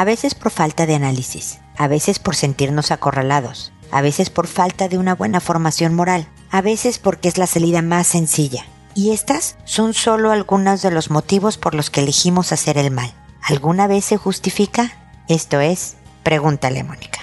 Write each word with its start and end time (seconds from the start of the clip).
a 0.00 0.04
veces 0.04 0.34
por 0.34 0.50
falta 0.50 0.86
de 0.86 0.94
análisis, 0.94 1.58
a 1.76 1.86
veces 1.86 2.18
por 2.18 2.34
sentirnos 2.34 2.90
acorralados, 2.90 3.70
a 3.92 4.00
veces 4.00 4.30
por 4.30 4.46
falta 4.46 4.88
de 4.88 4.96
una 4.96 5.14
buena 5.14 5.40
formación 5.40 5.94
moral, 5.94 6.26
a 6.50 6.62
veces 6.62 6.98
porque 6.98 7.28
es 7.28 7.36
la 7.36 7.46
salida 7.46 7.82
más 7.82 8.06
sencilla. 8.06 8.64
Y 8.94 9.10
estas 9.10 9.56
son 9.66 9.92
solo 9.92 10.32
algunos 10.32 10.80
de 10.80 10.90
los 10.90 11.10
motivos 11.10 11.58
por 11.58 11.74
los 11.74 11.90
que 11.90 12.00
elegimos 12.00 12.50
hacer 12.50 12.78
el 12.78 12.90
mal. 12.90 13.12
¿Alguna 13.42 13.88
vez 13.88 14.06
se 14.06 14.16
justifica? 14.16 14.90
Esto 15.28 15.60
es, 15.60 15.96
pregúntale 16.22 16.82
Mónica. 16.82 17.19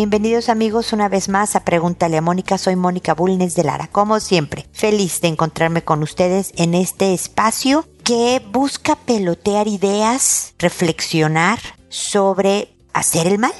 Bienvenidos 0.00 0.48
amigos 0.48 0.94
una 0.94 1.10
vez 1.10 1.28
más 1.28 1.56
a 1.56 1.60
Pregúntale 1.62 2.16
a 2.16 2.22
Mónica. 2.22 2.56
Soy 2.56 2.74
Mónica 2.74 3.12
Bulnes 3.12 3.54
de 3.54 3.64
Lara. 3.64 3.86
Como 3.88 4.18
siempre, 4.18 4.64
feliz 4.72 5.20
de 5.20 5.28
encontrarme 5.28 5.82
con 5.82 6.02
ustedes 6.02 6.54
en 6.56 6.72
este 6.72 7.12
espacio 7.12 7.84
que 8.02 8.40
busca 8.50 8.96
pelotear 8.96 9.68
ideas, 9.68 10.54
reflexionar 10.58 11.58
sobre 11.90 12.74
hacer 12.94 13.26
el 13.26 13.38
mal, 13.38 13.52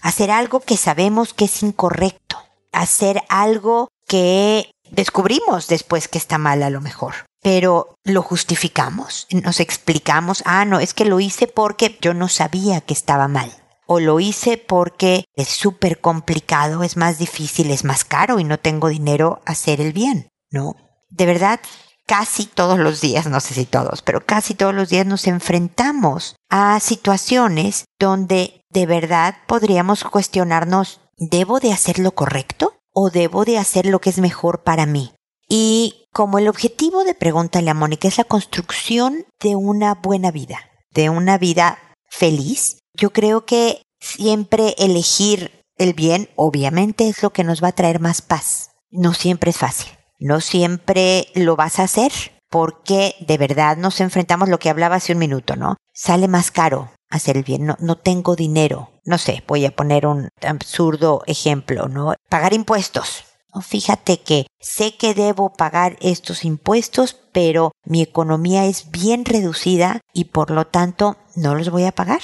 hacer 0.00 0.30
algo 0.30 0.60
que 0.60 0.76
sabemos 0.76 1.34
que 1.34 1.46
es 1.46 1.64
incorrecto, 1.64 2.36
hacer 2.70 3.20
algo 3.28 3.88
que 4.06 4.70
descubrimos 4.92 5.66
después 5.66 6.06
que 6.06 6.18
está 6.18 6.38
mal 6.38 6.62
a 6.62 6.70
lo 6.70 6.80
mejor. 6.80 7.26
Pero 7.42 7.96
lo 8.04 8.22
justificamos, 8.22 9.26
nos 9.32 9.58
explicamos, 9.58 10.44
ah, 10.46 10.64
no, 10.64 10.78
es 10.78 10.94
que 10.94 11.04
lo 11.04 11.18
hice 11.18 11.48
porque 11.48 11.98
yo 12.00 12.14
no 12.14 12.28
sabía 12.28 12.82
que 12.82 12.94
estaba 12.94 13.26
mal 13.26 13.52
o 13.88 14.00
lo 14.00 14.20
hice 14.20 14.58
porque 14.58 15.24
es 15.34 15.48
súper 15.48 16.00
complicado, 16.00 16.82
es 16.82 16.98
más 16.98 17.18
difícil, 17.18 17.70
es 17.70 17.84
más 17.84 18.04
caro 18.04 18.38
y 18.38 18.44
no 18.44 18.58
tengo 18.58 18.88
dinero 18.88 19.40
a 19.46 19.52
hacer 19.52 19.80
el 19.80 19.94
bien. 19.94 20.28
No, 20.50 20.76
de 21.08 21.24
verdad, 21.24 21.58
casi 22.06 22.44
todos 22.44 22.78
los 22.78 23.00
días, 23.00 23.26
no 23.26 23.40
sé 23.40 23.54
si 23.54 23.64
todos, 23.64 24.02
pero 24.02 24.24
casi 24.24 24.54
todos 24.54 24.74
los 24.74 24.90
días 24.90 25.06
nos 25.06 25.26
enfrentamos 25.26 26.36
a 26.50 26.78
situaciones 26.80 27.86
donde 27.98 28.60
de 28.68 28.84
verdad 28.84 29.36
podríamos 29.46 30.04
cuestionarnos, 30.04 31.00
¿debo 31.16 31.58
de 31.58 31.72
hacer 31.72 31.98
lo 31.98 32.12
correcto 32.12 32.74
o 32.92 33.08
debo 33.08 33.46
de 33.46 33.58
hacer 33.58 33.86
lo 33.86 34.02
que 34.02 34.10
es 34.10 34.18
mejor 34.18 34.64
para 34.64 34.84
mí? 34.84 35.14
Y 35.48 36.04
como 36.12 36.38
el 36.38 36.48
objetivo 36.48 37.04
de 37.04 37.14
Pregúntale 37.14 37.70
a 37.70 37.74
Mónica 37.74 38.06
es 38.06 38.18
la 38.18 38.24
construcción 38.24 39.24
de 39.40 39.56
una 39.56 39.94
buena 39.94 40.30
vida, 40.30 40.58
de 40.90 41.08
una 41.08 41.38
vida 41.38 41.78
feliz, 42.10 42.78
yo 42.94 43.10
creo 43.10 43.44
que 43.44 43.82
siempre 44.00 44.74
elegir 44.78 45.64
el 45.76 45.94
bien, 45.94 46.28
obviamente, 46.36 47.08
es 47.08 47.22
lo 47.22 47.30
que 47.30 47.44
nos 47.44 47.62
va 47.62 47.68
a 47.68 47.72
traer 47.72 48.00
más 48.00 48.22
paz. 48.22 48.70
No 48.90 49.14
siempre 49.14 49.50
es 49.50 49.56
fácil. 49.56 49.92
No 50.18 50.40
siempre 50.40 51.28
lo 51.34 51.54
vas 51.54 51.78
a 51.78 51.84
hacer 51.84 52.12
porque 52.50 53.14
de 53.20 53.38
verdad 53.38 53.76
nos 53.76 54.00
enfrentamos 54.00 54.48
lo 54.48 54.58
que 54.58 54.70
hablaba 54.70 54.96
hace 54.96 55.12
un 55.12 55.18
minuto, 55.18 55.54
¿no? 55.54 55.76
Sale 55.92 56.28
más 56.28 56.50
caro 56.50 56.90
hacer 57.10 57.36
el 57.36 57.44
bien. 57.44 57.66
No, 57.66 57.76
no 57.78 57.96
tengo 57.96 58.34
dinero. 58.34 58.90
No 59.04 59.18
sé, 59.18 59.44
voy 59.46 59.64
a 59.66 59.74
poner 59.74 60.06
un 60.06 60.28
absurdo 60.42 61.22
ejemplo, 61.26 61.88
¿no? 61.88 62.14
Pagar 62.28 62.52
impuestos. 62.52 63.24
Fíjate 63.60 64.20
que 64.20 64.46
sé 64.60 64.96
que 64.96 65.14
debo 65.14 65.52
pagar 65.52 65.96
estos 66.00 66.44
impuestos, 66.44 67.16
pero 67.32 67.72
mi 67.84 68.02
economía 68.02 68.66
es 68.66 68.90
bien 68.90 69.24
reducida 69.24 70.00
y 70.12 70.26
por 70.26 70.50
lo 70.50 70.66
tanto 70.66 71.16
no 71.36 71.54
los 71.54 71.70
voy 71.70 71.84
a 71.84 71.92
pagar. 71.92 72.20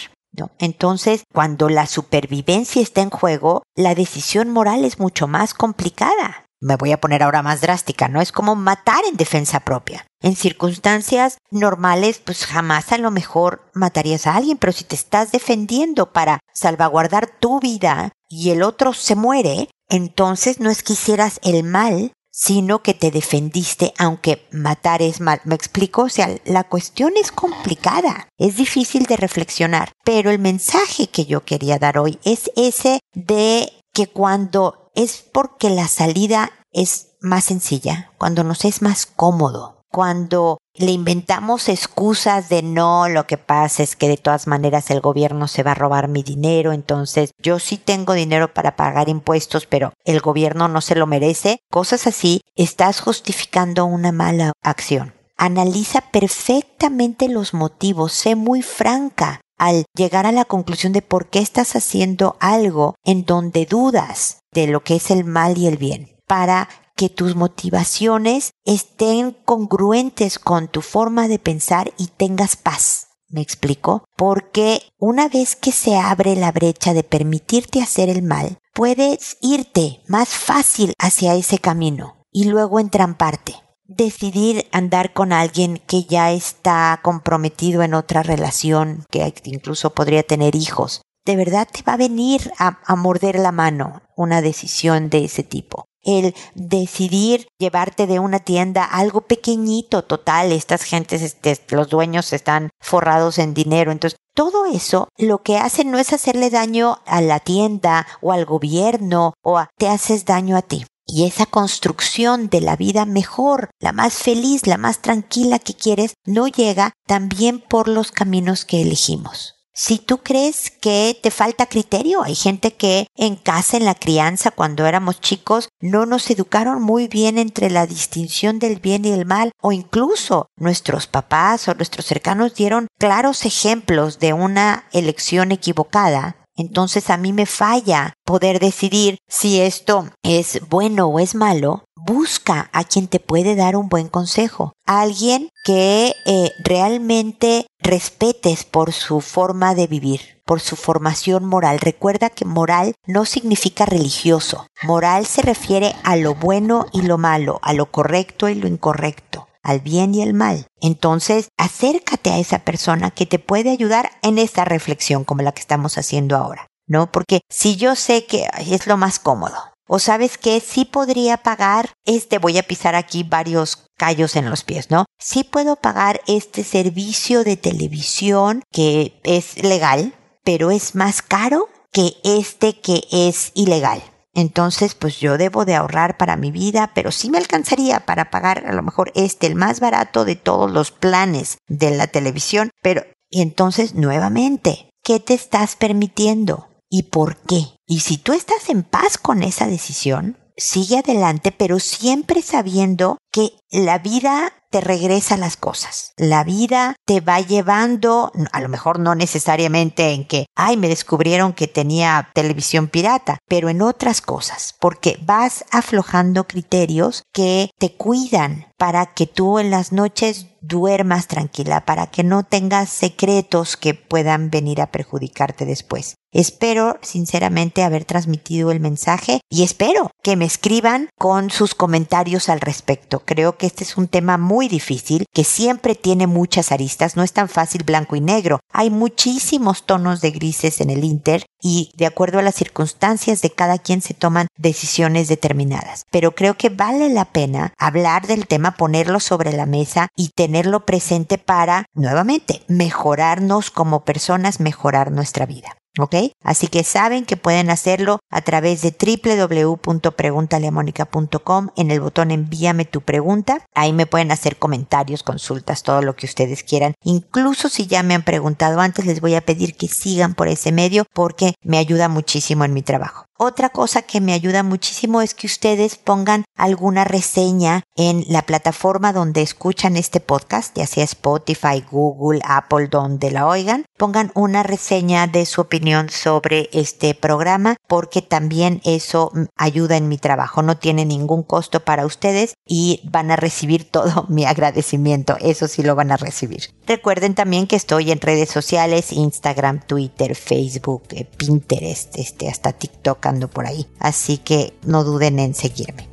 Entonces, 0.59 1.23
cuando 1.33 1.69
la 1.69 1.87
supervivencia 1.87 2.83
está 2.83 3.03
en 3.03 3.11
juego, 3.11 3.63
la 3.77 3.95
decisión 3.95 4.51
moral 4.51 4.85
es 4.85 4.99
mucho 4.99 5.29
más 5.29 5.55
complicada. 5.55 6.45
Me 6.61 6.77
voy 6.77 6.93
a 6.93 7.01
poner 7.01 7.23
ahora 7.23 7.43
más 7.43 7.61
drástica, 7.61 8.09
¿no? 8.09 8.21
Es 8.21 8.33
como 8.33 8.55
matar 8.55 9.05
en 9.09 9.17
defensa 9.17 9.61
propia. 9.61 10.07
En 10.23 10.35
circunstancias 10.35 11.37
normales, 11.51 12.23
pues 12.25 12.47
jamás 12.47 12.91
a 12.93 12.99
lo 12.99 13.11
mejor 13.11 13.71
matarías 13.75 14.27
a 14.27 14.35
alguien, 14.35 14.57
pero 14.57 14.73
si 14.73 14.85
te 14.85 14.95
estás 14.95 15.31
defendiendo 15.31 16.13
para 16.13 16.41
salvaguardar 16.55 17.29
tu 17.39 17.61
vida 17.61 18.13
y 18.31 18.51
el 18.51 18.63
otro 18.63 18.95
se 18.95 19.15
muere, 19.15 19.69
entonces 19.89 20.61
no 20.61 20.71
es 20.71 20.83
que 20.83 20.95
hicieras 20.95 21.41
el 21.43 21.63
mal, 21.65 22.13
sino 22.31 22.83
que 22.83 22.95
te 22.95 23.13
defendiste 23.13 23.95
aunque 23.97 24.47
matar 24.51 25.03
es 25.03 25.21
mal. 25.21 25.41
¿Me 25.45 25.55
explico? 25.55 26.03
O 26.03 26.09
sea, 26.09 26.35
la 26.45 26.65
cuestión 26.65 27.13
es 27.17 27.31
complicada, 27.31 28.29
es 28.39 28.57
difícil 28.57 29.07
de 29.07 29.17
reflexionar, 29.17 29.93
pero 30.05 30.31
el 30.31 30.41
mensaje 30.41 31.07
que 31.07 31.27
yo 31.27 31.45
quería 31.45 31.79
dar 31.79 31.97
hoy 31.99 32.19
es 32.25 32.51
ese 32.57 32.99
de 33.15 33.73
que 33.93 34.09
cuando 34.09 34.91
es 34.97 35.25
porque 35.33 35.71
la 35.71 35.87
salida 35.87 36.51
es 36.73 37.13
más 37.21 37.45
sencilla, 37.45 38.13
cuando 38.19 38.43
nos 38.43 38.65
es 38.65 38.83
más 38.83 39.07
cómodo, 39.07 39.74
cuando 39.95 40.59
le 40.75 40.91
inventamos 40.91 41.69
excusas 41.69 42.49
de 42.49 42.65
no, 42.65 43.09
lo 43.09 43.29
que 43.29 43.39
pasa 43.39 43.85
es 43.85 43.95
que 43.95 44.09
de 44.09 44.17
todas 44.17 44.49
maneras 44.49 44.91
el 44.91 45.01
gobierno 45.01 45.47
se 45.47 45.63
va 45.63 45.71
a 45.71 45.77
robar 45.77 46.09
mi 46.09 46.25
dinero, 46.25 46.73
entonces 46.73 47.31
yo 47.41 47.61
sí 47.61 47.77
tengo 47.77 48.13
dinero 48.15 48.53
para 48.53 48.75
pagar 48.75 49.09
impuestos, 49.09 49.67
pero 49.67 49.93
el 50.05 50.19
gobierno 50.19 50.67
no 50.67 50.81
se 50.81 50.97
lo 50.97 51.07
merece, 51.07 51.61
cosas 51.71 52.09
así, 52.09 52.41
estás 52.57 53.01
justificando 53.01 53.85
una 53.85 54.11
mala 54.11 54.51
acción. 54.65 55.15
Analiza 55.37 56.01
perfectamente 56.11 57.29
los 57.29 57.55
motivos, 57.55 58.13
sé 58.13 58.35
muy 58.35 58.63
franca 58.63 59.43
al 59.57 59.85
llegar 59.95 60.27
a 60.27 60.33
la 60.33 60.45
conclusión 60.45 60.93
de 60.93 61.03
por 61.03 61.29
qué 61.29 61.39
estás 61.39 61.77
haciendo 61.77 62.37
algo 62.41 62.97
en 63.05 63.25
donde 63.25 63.65
dudas 63.65 64.41
de 64.53 64.67
lo 64.67 64.83
que 64.83 64.97
es 64.97 65.13
el 65.13 65.25
mal 65.25 65.57
y 65.57 65.69
el 65.69 65.77
bien 65.77 66.17
para 66.27 66.69
que 66.97 67.09
tus 67.09 67.35
motivaciones 67.35 68.53
estén 68.65 69.33
congruentes 69.45 70.39
con 70.39 70.69
tu 70.69 70.81
forma 70.81 71.29
de 71.29 71.39
pensar 71.39 71.93
y 71.99 72.09
tengas 72.09 72.57
paz. 72.57 73.09
¿Me 73.29 73.41
explico? 73.41 74.05
Porque 74.17 74.83
una 74.99 75.29
vez 75.29 75.57
que 75.57 75.73
se 75.73 75.97
abre 75.97 76.37
la 76.37 76.53
brecha 76.53 76.95
de 76.95 77.03
permitirte 77.03 77.83
hacer 77.83 78.09
el 78.09 78.23
mal, 78.23 78.59
puedes 78.73 79.39
irte 79.41 80.03
más 80.07 80.29
fácil 80.29 80.95
hacia 80.99 81.35
ese 81.35 81.59
camino 81.59 82.23
y 82.31 82.45
luego 82.45 82.79
entramparte. 82.79 83.57
Decidir 83.87 84.67
andar 84.73 85.13
con 85.13 85.33
alguien 85.33 85.83
que 85.87 86.05
ya 86.05 86.33
está 86.33 87.01
comprometido 87.03 87.83
en 87.83 87.95
otra 87.95 88.23
relación, 88.23 89.05
que 89.11 89.35
incluso 89.45 89.91
podría 89.95 90.23
tener 90.23 90.55
hijos, 90.55 91.03
de 91.27 91.37
verdad 91.37 91.69
te 91.71 91.83
va 91.83 91.95
a 91.95 91.99
venir 91.99 92.53
a, 92.59 92.79
a 92.87 92.97
morder 92.97 93.39
la 93.39 93.53
mano 93.53 94.03
una 94.17 94.43
decisión 94.43 95.11
de 95.11 95.25
ese 95.25 95.43
tipo 95.43 95.87
el 96.05 96.35
decidir 96.55 97.49
llevarte 97.59 98.07
de 98.07 98.19
una 98.19 98.39
tienda 98.39 98.85
algo 98.85 99.23
pequeñito, 99.23 100.03
total, 100.03 100.53
estas 100.53 100.83
gentes, 100.83 101.23
este, 101.23 101.59
los 101.75 101.89
dueños 101.89 102.33
están 102.33 102.71
forrados 102.81 103.39
en 103.39 103.55
dinero, 103.55 103.93
entonces 103.93 104.19
todo 104.35 104.67
eso 104.67 105.09
lo 105.17 105.43
que 105.43 105.59
hace 105.59 105.85
no 105.85 105.99
es 105.99 106.13
hacerle 106.13 106.51
daño 106.51 106.99
a 107.07 107.21
la 107.21 107.41
tienda 107.41 108.07
o 108.21 108.33
al 108.33 108.45
gobierno 108.45 109.35
o 109.43 109.63
te 109.79 109.89
haces 109.89 110.25
daño 110.25 110.57
a 110.57 110.63
ti. 110.63 110.85
Y 111.07 111.27
esa 111.27 111.45
construcción 111.45 112.49
de 112.49 112.63
la 112.63 112.77
vida 112.77 113.05
mejor, 113.05 113.69
la 113.79 113.93
más 113.93 114.15
feliz, 114.15 114.67
la 114.67 114.79
más 114.79 115.03
tranquila 115.03 115.59
que 115.59 115.75
quieres, 115.75 116.15
no 116.25 116.49
llega 116.49 116.93
también 117.07 117.61
por 117.61 117.89
los 117.89 118.11
caminos 118.11 118.65
que 118.65 118.81
elegimos. 118.81 119.54
Si 119.77 119.99
tú 119.99 120.19
crees 120.19 120.71
que 120.71 121.19
te 121.21 121.33
falta 121.33 121.67
criterio, 121.67 122.23
hay 122.23 122.37
gente 122.37 122.75
que 122.75 123.09
en 123.17 123.35
casa, 123.35 123.77
en 123.77 123.85
la 123.85 123.97
crianza, 123.97 124.53
cuando 124.53 124.87
éramos 124.87 125.21
chicos, 125.21 125.69
no 125.81 126.07
nos 126.07 126.31
educaron 126.31 126.81
muy 126.81 127.09
bien 127.09 127.39
entre 127.39 127.71
la 127.71 127.85
distinción 127.85 128.61
del 128.61 128.79
bien 128.79 129.05
y 129.05 129.11
el 129.11 129.27
mal, 129.27 129.51
o 129.61 129.73
incluso 129.73 130.47
nuestros 130.57 131.09
papás 131.09 131.67
o 131.67 131.75
nuestros 131.75 132.07
cercanos 132.07 132.55
dieron 132.55 132.87
claros 133.01 133.45
ejemplos 133.45 134.21
de 134.21 134.33
una 134.33 134.85
elección 134.93 135.51
equivocada. 135.51 136.37
Entonces 136.57 137.11
a 137.11 137.17
mí 137.17 137.33
me 137.33 137.47
falla 137.47 138.15
poder 138.25 138.61
decidir 138.61 139.19
si 139.29 139.61
esto 139.61 140.09
es 140.23 140.61
bueno 140.69 141.09
o 141.09 141.19
es 141.19 141.35
malo 141.35 141.85
busca 142.07 142.71
a 142.73 142.85
quien 142.85 143.09
te 143.09 143.21
puede 143.21 143.55
dar 143.55 143.77
un 143.77 143.89
buen 143.89 144.09
consejo, 144.09 144.73
alguien 144.87 145.49
que 145.65 146.15
eh, 146.27 146.53
realmente 146.63 147.67
respetes 147.81 148.65
por 148.65 148.93
su 148.93 149.21
forma 149.21 149.75
de 149.75 149.87
vivir, 149.87 150.41
por 150.45 150.61
su 150.61 150.77
formación 150.77 151.45
moral. 151.45 151.79
Recuerda 151.79 152.31
que 152.31 152.45
moral 152.45 152.95
no 153.07 153.25
significa 153.25 153.87
religioso. 153.87 154.67
Moral 154.83 155.27
se 155.27 155.43
refiere 155.43 155.95
a 156.05 156.17
lo 156.17 156.35
bueno 156.35 156.87
y 156.93 157.03
lo 157.03 157.19
malo, 157.19 157.59
a 157.63 157.73
lo 157.73 157.91
correcto 157.91 158.49
y 158.49 158.55
lo 158.55 158.69
incorrecto 158.69 159.49
al 159.65 159.81
bien 159.81 160.15
y 160.15 160.23
el 160.23 160.35
mal. 160.35 160.67
Entonces, 160.81 161.49
acércate 161.57 162.31
a 162.31 162.39
esa 162.39 162.61
persona 162.61 163.11
que 163.11 163.27
te 163.27 163.39
puede 163.39 163.71
ayudar 163.71 164.11
en 164.23 164.39
esta 164.39 164.65
reflexión 164.65 165.25
como 165.25 165.43
la 165.43 165.53
que 165.53 165.61
estamos 165.61 165.97
haciendo 165.99 166.37
ahora, 166.37 166.69
¿no? 166.87 167.11
Porque 167.11 167.41
si 167.49 167.77
yo 167.77 167.97
sé 167.97 168.27
que 168.27 168.47
es 168.59 168.87
lo 168.87 168.97
más 168.97 169.19
cómodo, 169.19 169.74
o 169.87 169.99
sabes 169.99 170.39
que 170.39 170.61
sí 170.61 170.85
podría 170.85 171.39
pagar, 171.39 171.91
este 172.05 172.39
voy 172.39 172.59
a 172.59 172.63
pisar 172.63 172.95
aquí 172.95 173.23
varios 173.23 173.87
callos 173.97 174.37
en 174.37 174.51
los 174.51 174.65
pies, 174.65 174.91
¿no? 174.91 175.05
Sí 175.19 175.45
puedo 175.45 175.77
pagar 175.77 176.21
este 176.27 176.65
servicio 176.65 177.45
de 177.45 177.57
televisión 177.57 178.63
que 178.73 179.21
es 179.25 179.63
legal, 179.63 180.15
pero 180.43 180.71
es 180.71 180.95
más 180.95 181.23
caro 181.23 181.69
que 181.93 182.17
este 182.25 182.81
que 182.81 183.05
es 183.11 183.53
ilegal. 183.55 184.03
entonces 184.37 184.97
pues 184.97 185.21
yo 185.21 185.39
debo 185.39 185.65
de 185.65 185.77
ahorrar 185.77 186.17
para 186.17 186.37
mi 186.37 186.51
vida, 186.51 186.91
pero 186.93 187.13
sí 187.13 187.31
me 187.31 187.39
alcanzaría 187.39 188.01
para 188.01 188.31
pagar 188.31 188.65
a 188.67 188.73
lo 188.73 188.83
mejor 188.83 189.13
este, 189.15 189.47
el 189.47 189.55
más 189.55 189.79
barato 189.79 190.25
de 190.25 190.35
todos 190.35 190.73
los 190.73 190.91
planes 190.91 191.59
de 191.69 191.93
la 191.93 192.09
televisión, 192.09 192.71
pero 192.83 193.05
y 193.31 193.43
entonces 193.43 193.95
nuevamente, 193.95 194.91
¿qué 195.03 195.21
te 195.21 195.35
estás 195.35 195.77
permitiendo? 195.77 196.69
¿Y 196.97 197.03
por 197.03 197.39
qué? 197.39 197.65
Y 197.89 197.99
si 197.99 198.19
tú 198.19 198.33
estás 198.35 198.69
en 198.69 198.85
paz 198.85 199.19
con 199.19 199.43
esa 199.43 199.67
decisión, 199.67 200.39
sigue 200.57 200.99
adelante, 200.99 201.51
pero 201.51 201.81
siempre 201.81 202.41
sabiendo 202.41 203.19
que 203.35 203.51
la 203.73 203.99
vida 203.99 204.53
te 204.71 204.81
regresa 204.81 205.37
las 205.37 205.57
cosas. 205.57 206.13
La 206.17 206.45
vida 206.45 206.95
te 207.05 207.21
va 207.21 207.41
llevando, 207.41 208.31
a 208.53 208.61
lo 208.61 208.69
mejor 208.69 209.01
no 209.01 209.17
necesariamente 209.17 210.13
en 210.13 210.25
que, 210.25 210.47
ay, 210.55 210.77
me 210.77 210.89
descubrieron 210.89 211.53
que 211.53 211.67
tenía 211.67 212.31
televisión 212.33 212.87
pirata, 212.87 213.39
pero 213.49 213.69
en 213.69 213.83
otras 213.83 214.21
cosas, 214.21 214.77
porque 214.81 215.19
vas 215.23 215.65
aflojando 215.73 216.47
criterios 216.47 217.25
que 217.33 217.71
te 217.79 217.97
cuidan 217.97 218.67
para 218.77 219.07
que 219.15 219.27
tú 219.27 219.59
en 219.59 219.71
las 219.71 219.93
noches 219.93 220.47
duermas 220.61 221.29
tranquila, 221.29 221.85
para 221.85 222.09
que 222.09 222.25
no 222.25 222.43
tengas 222.43 222.89
secretos 222.91 223.77
que 223.77 223.95
puedan 223.95 224.51
venir 224.51 224.81
a 224.81 224.91
perjudicarte 224.91 225.67
después. 225.67 226.17
Espero 226.33 226.99
sinceramente 227.01 227.85
haber 227.85 228.05
transmitido 228.05 228.73
el 228.73 228.81
mensaje 228.81 229.41
y 229.49 229.63
espero 229.63 230.11
que 230.23 230.35
me 230.35 230.45
escriban 230.45 231.09
con 231.17 231.51
sus 231.51 231.77
comentarios 231.77 232.49
al 232.49 232.61
respecto. 232.61 233.24
Creo 233.25 233.57
que 233.57 233.67
este 233.67 233.85
es 233.85 233.97
un 233.97 234.09
tema 234.09 234.39
muy 234.39 234.69
difícil, 234.69 235.27
que 235.33 235.45
siempre 235.45 235.95
tiene 235.95 236.27
muchas 236.27 236.73
aristas, 236.73 237.17
no 237.17 237.23
es 237.23 237.33
tan 237.33 237.49
fácil 237.49 237.83
blanco 237.85 238.17
y 238.17 238.21
negro. 238.21 238.61
Hay 238.73 238.91
muchísimos 238.91 239.87
tonos 239.87 240.21
de 240.21 240.31
grises 240.31 240.81
en 240.81 240.91
el 240.91 241.05
Inter 241.05 241.47
y 241.61 241.91
de 241.97 242.07
acuerdo 242.07 242.39
a 242.39 242.43
las 242.43 242.55
circunstancias 242.55 243.41
de 243.41 243.51
cada 243.51 243.79
quien 243.79 244.03
se 244.03 244.15
toman 244.15 244.49
decisiones 244.57 245.29
determinadas. 245.29 246.05
Pero 246.11 246.35
creo 246.35 246.55
que 246.55 246.69
vale 246.69 247.09
la 247.09 247.25
pena 247.27 247.73
hablar 247.79 248.27
del 248.27 248.47
tema, 248.47 248.77
ponerlo 248.77 249.21
sobre 249.21 249.53
la 249.53 249.67
mesa 249.67 250.09
y 250.17 250.31
tenerlo 250.35 250.85
presente 250.85 251.39
para, 251.39 251.87
nuevamente, 251.95 252.63
mejorarnos 252.69 253.71
como 253.71 254.05
personas, 254.05 254.61
mejorar 254.61 255.11
nuestra 255.11 255.47
vida. 255.47 255.77
¿Ok? 255.99 256.15
Así 256.43 256.67
que 256.67 256.83
saben 256.83 257.25
que 257.25 257.37
pueden 257.37 257.71
hacerlo 257.71 258.19
a 258.31 258.41
través 258.41 258.83
de 258.83 258.91
www.preguntaleamónica.com 258.91 261.69
en 261.77 261.91
el 261.91 262.01
botón 262.01 262.31
envíame 262.33 262.85
tu 262.85 263.01
pregunta. 263.01 263.65
Ahí 263.75 263.93
me 263.93 264.07
pueden 264.07 264.33
hacer 264.33 264.57
comentarios, 264.57 265.23
consultas, 265.23 265.85
todo 265.85 266.03
lo 266.03 266.17
que 266.17 266.27
ustedes 266.27 266.65
quieran. 266.65 266.95
Incluso 267.05 267.69
si 267.69 267.87
ya 267.87 268.03
me 268.03 268.15
han 268.15 268.25
preguntado 268.25 268.81
antes, 268.81 269.07
les 269.07 269.21
voy 269.21 269.37
a 269.37 269.43
pedir 269.43 269.77
que 269.77 269.87
sigan 269.89 270.35
por 270.35 270.49
ese 270.49 270.73
medio 270.73 271.05
porque 271.13 271.55
me 271.63 271.79
ayuda 271.79 272.09
muchísimo 272.09 272.65
en 272.65 272.75
mi 272.75 272.83
trabajo. 272.83 273.27
Otra 273.37 273.71
cosa 273.71 274.03
que 274.03 274.21
me 274.21 274.33
ayuda 274.33 274.63
muchísimo 274.63 275.21
es 275.21 275.35
que 275.35 275.49
ustedes 275.49 275.97
pongan 275.97 276.45
alguna 276.57 277.03
reseña 277.03 277.83
en 277.97 278.25
la 278.29 278.43
plataforma 278.43 279.13
donde 279.13 279.43
escuchan 279.43 279.97
este 279.97 280.21
podcast, 280.21 280.77
ya 280.77 280.87
sea 280.87 281.03
Spotify, 281.03 281.85
Google, 281.91 282.41
Apple, 282.45 282.87
donde 282.87 283.33
la 283.33 283.49
oigan. 283.49 283.87
Pongan 283.99 284.31
una 284.37 284.63
reseña 284.63 285.27
de 285.27 285.47
su 285.47 285.63
opinión 285.63 286.11
sobre 286.11 286.71
este 286.73 287.13
programa 287.15 287.75
porque 287.89 288.23
también 288.23 288.81
eso 288.85 289.33
ayuda 289.57 289.97
en 289.97 290.07
mi 290.07 290.17
trabajo. 290.17 290.63
No 290.63 290.77
tiene 290.77 291.05
ningún 291.05 291.43
costo 291.43 291.81
para 291.81 292.07
ustedes 292.07 292.55
y 292.65 293.01
van 293.11 293.33
a 293.33 293.37
recibir 293.37 293.91
todo 293.91 294.27
mi 294.29 294.45
agradecimiento. 294.45 295.37
Eso 295.41 295.67
sí 295.67 295.83
lo 295.83 295.97
van 295.97 296.13
a 296.13 296.17
recibir. 296.17 296.71
Recuerden 296.87 297.35
también 297.35 297.67
que 297.67 297.75
estoy 297.75 298.13
en 298.13 298.21
redes 298.21 298.51
sociales, 298.51 299.11
Instagram, 299.11 299.81
Twitter, 299.81 300.37
Facebook, 300.37 301.03
eh, 301.11 301.25
Pinterest, 301.25 302.17
este, 302.17 302.49
hasta 302.49 302.73
TikTok 302.73 303.24
por 303.49 303.67
ahí. 303.67 303.87
Así 303.99 304.39
que 304.39 304.75
no 304.85 305.05
duden 305.05 305.39
en 305.39 305.55
seguirme. 305.55 306.09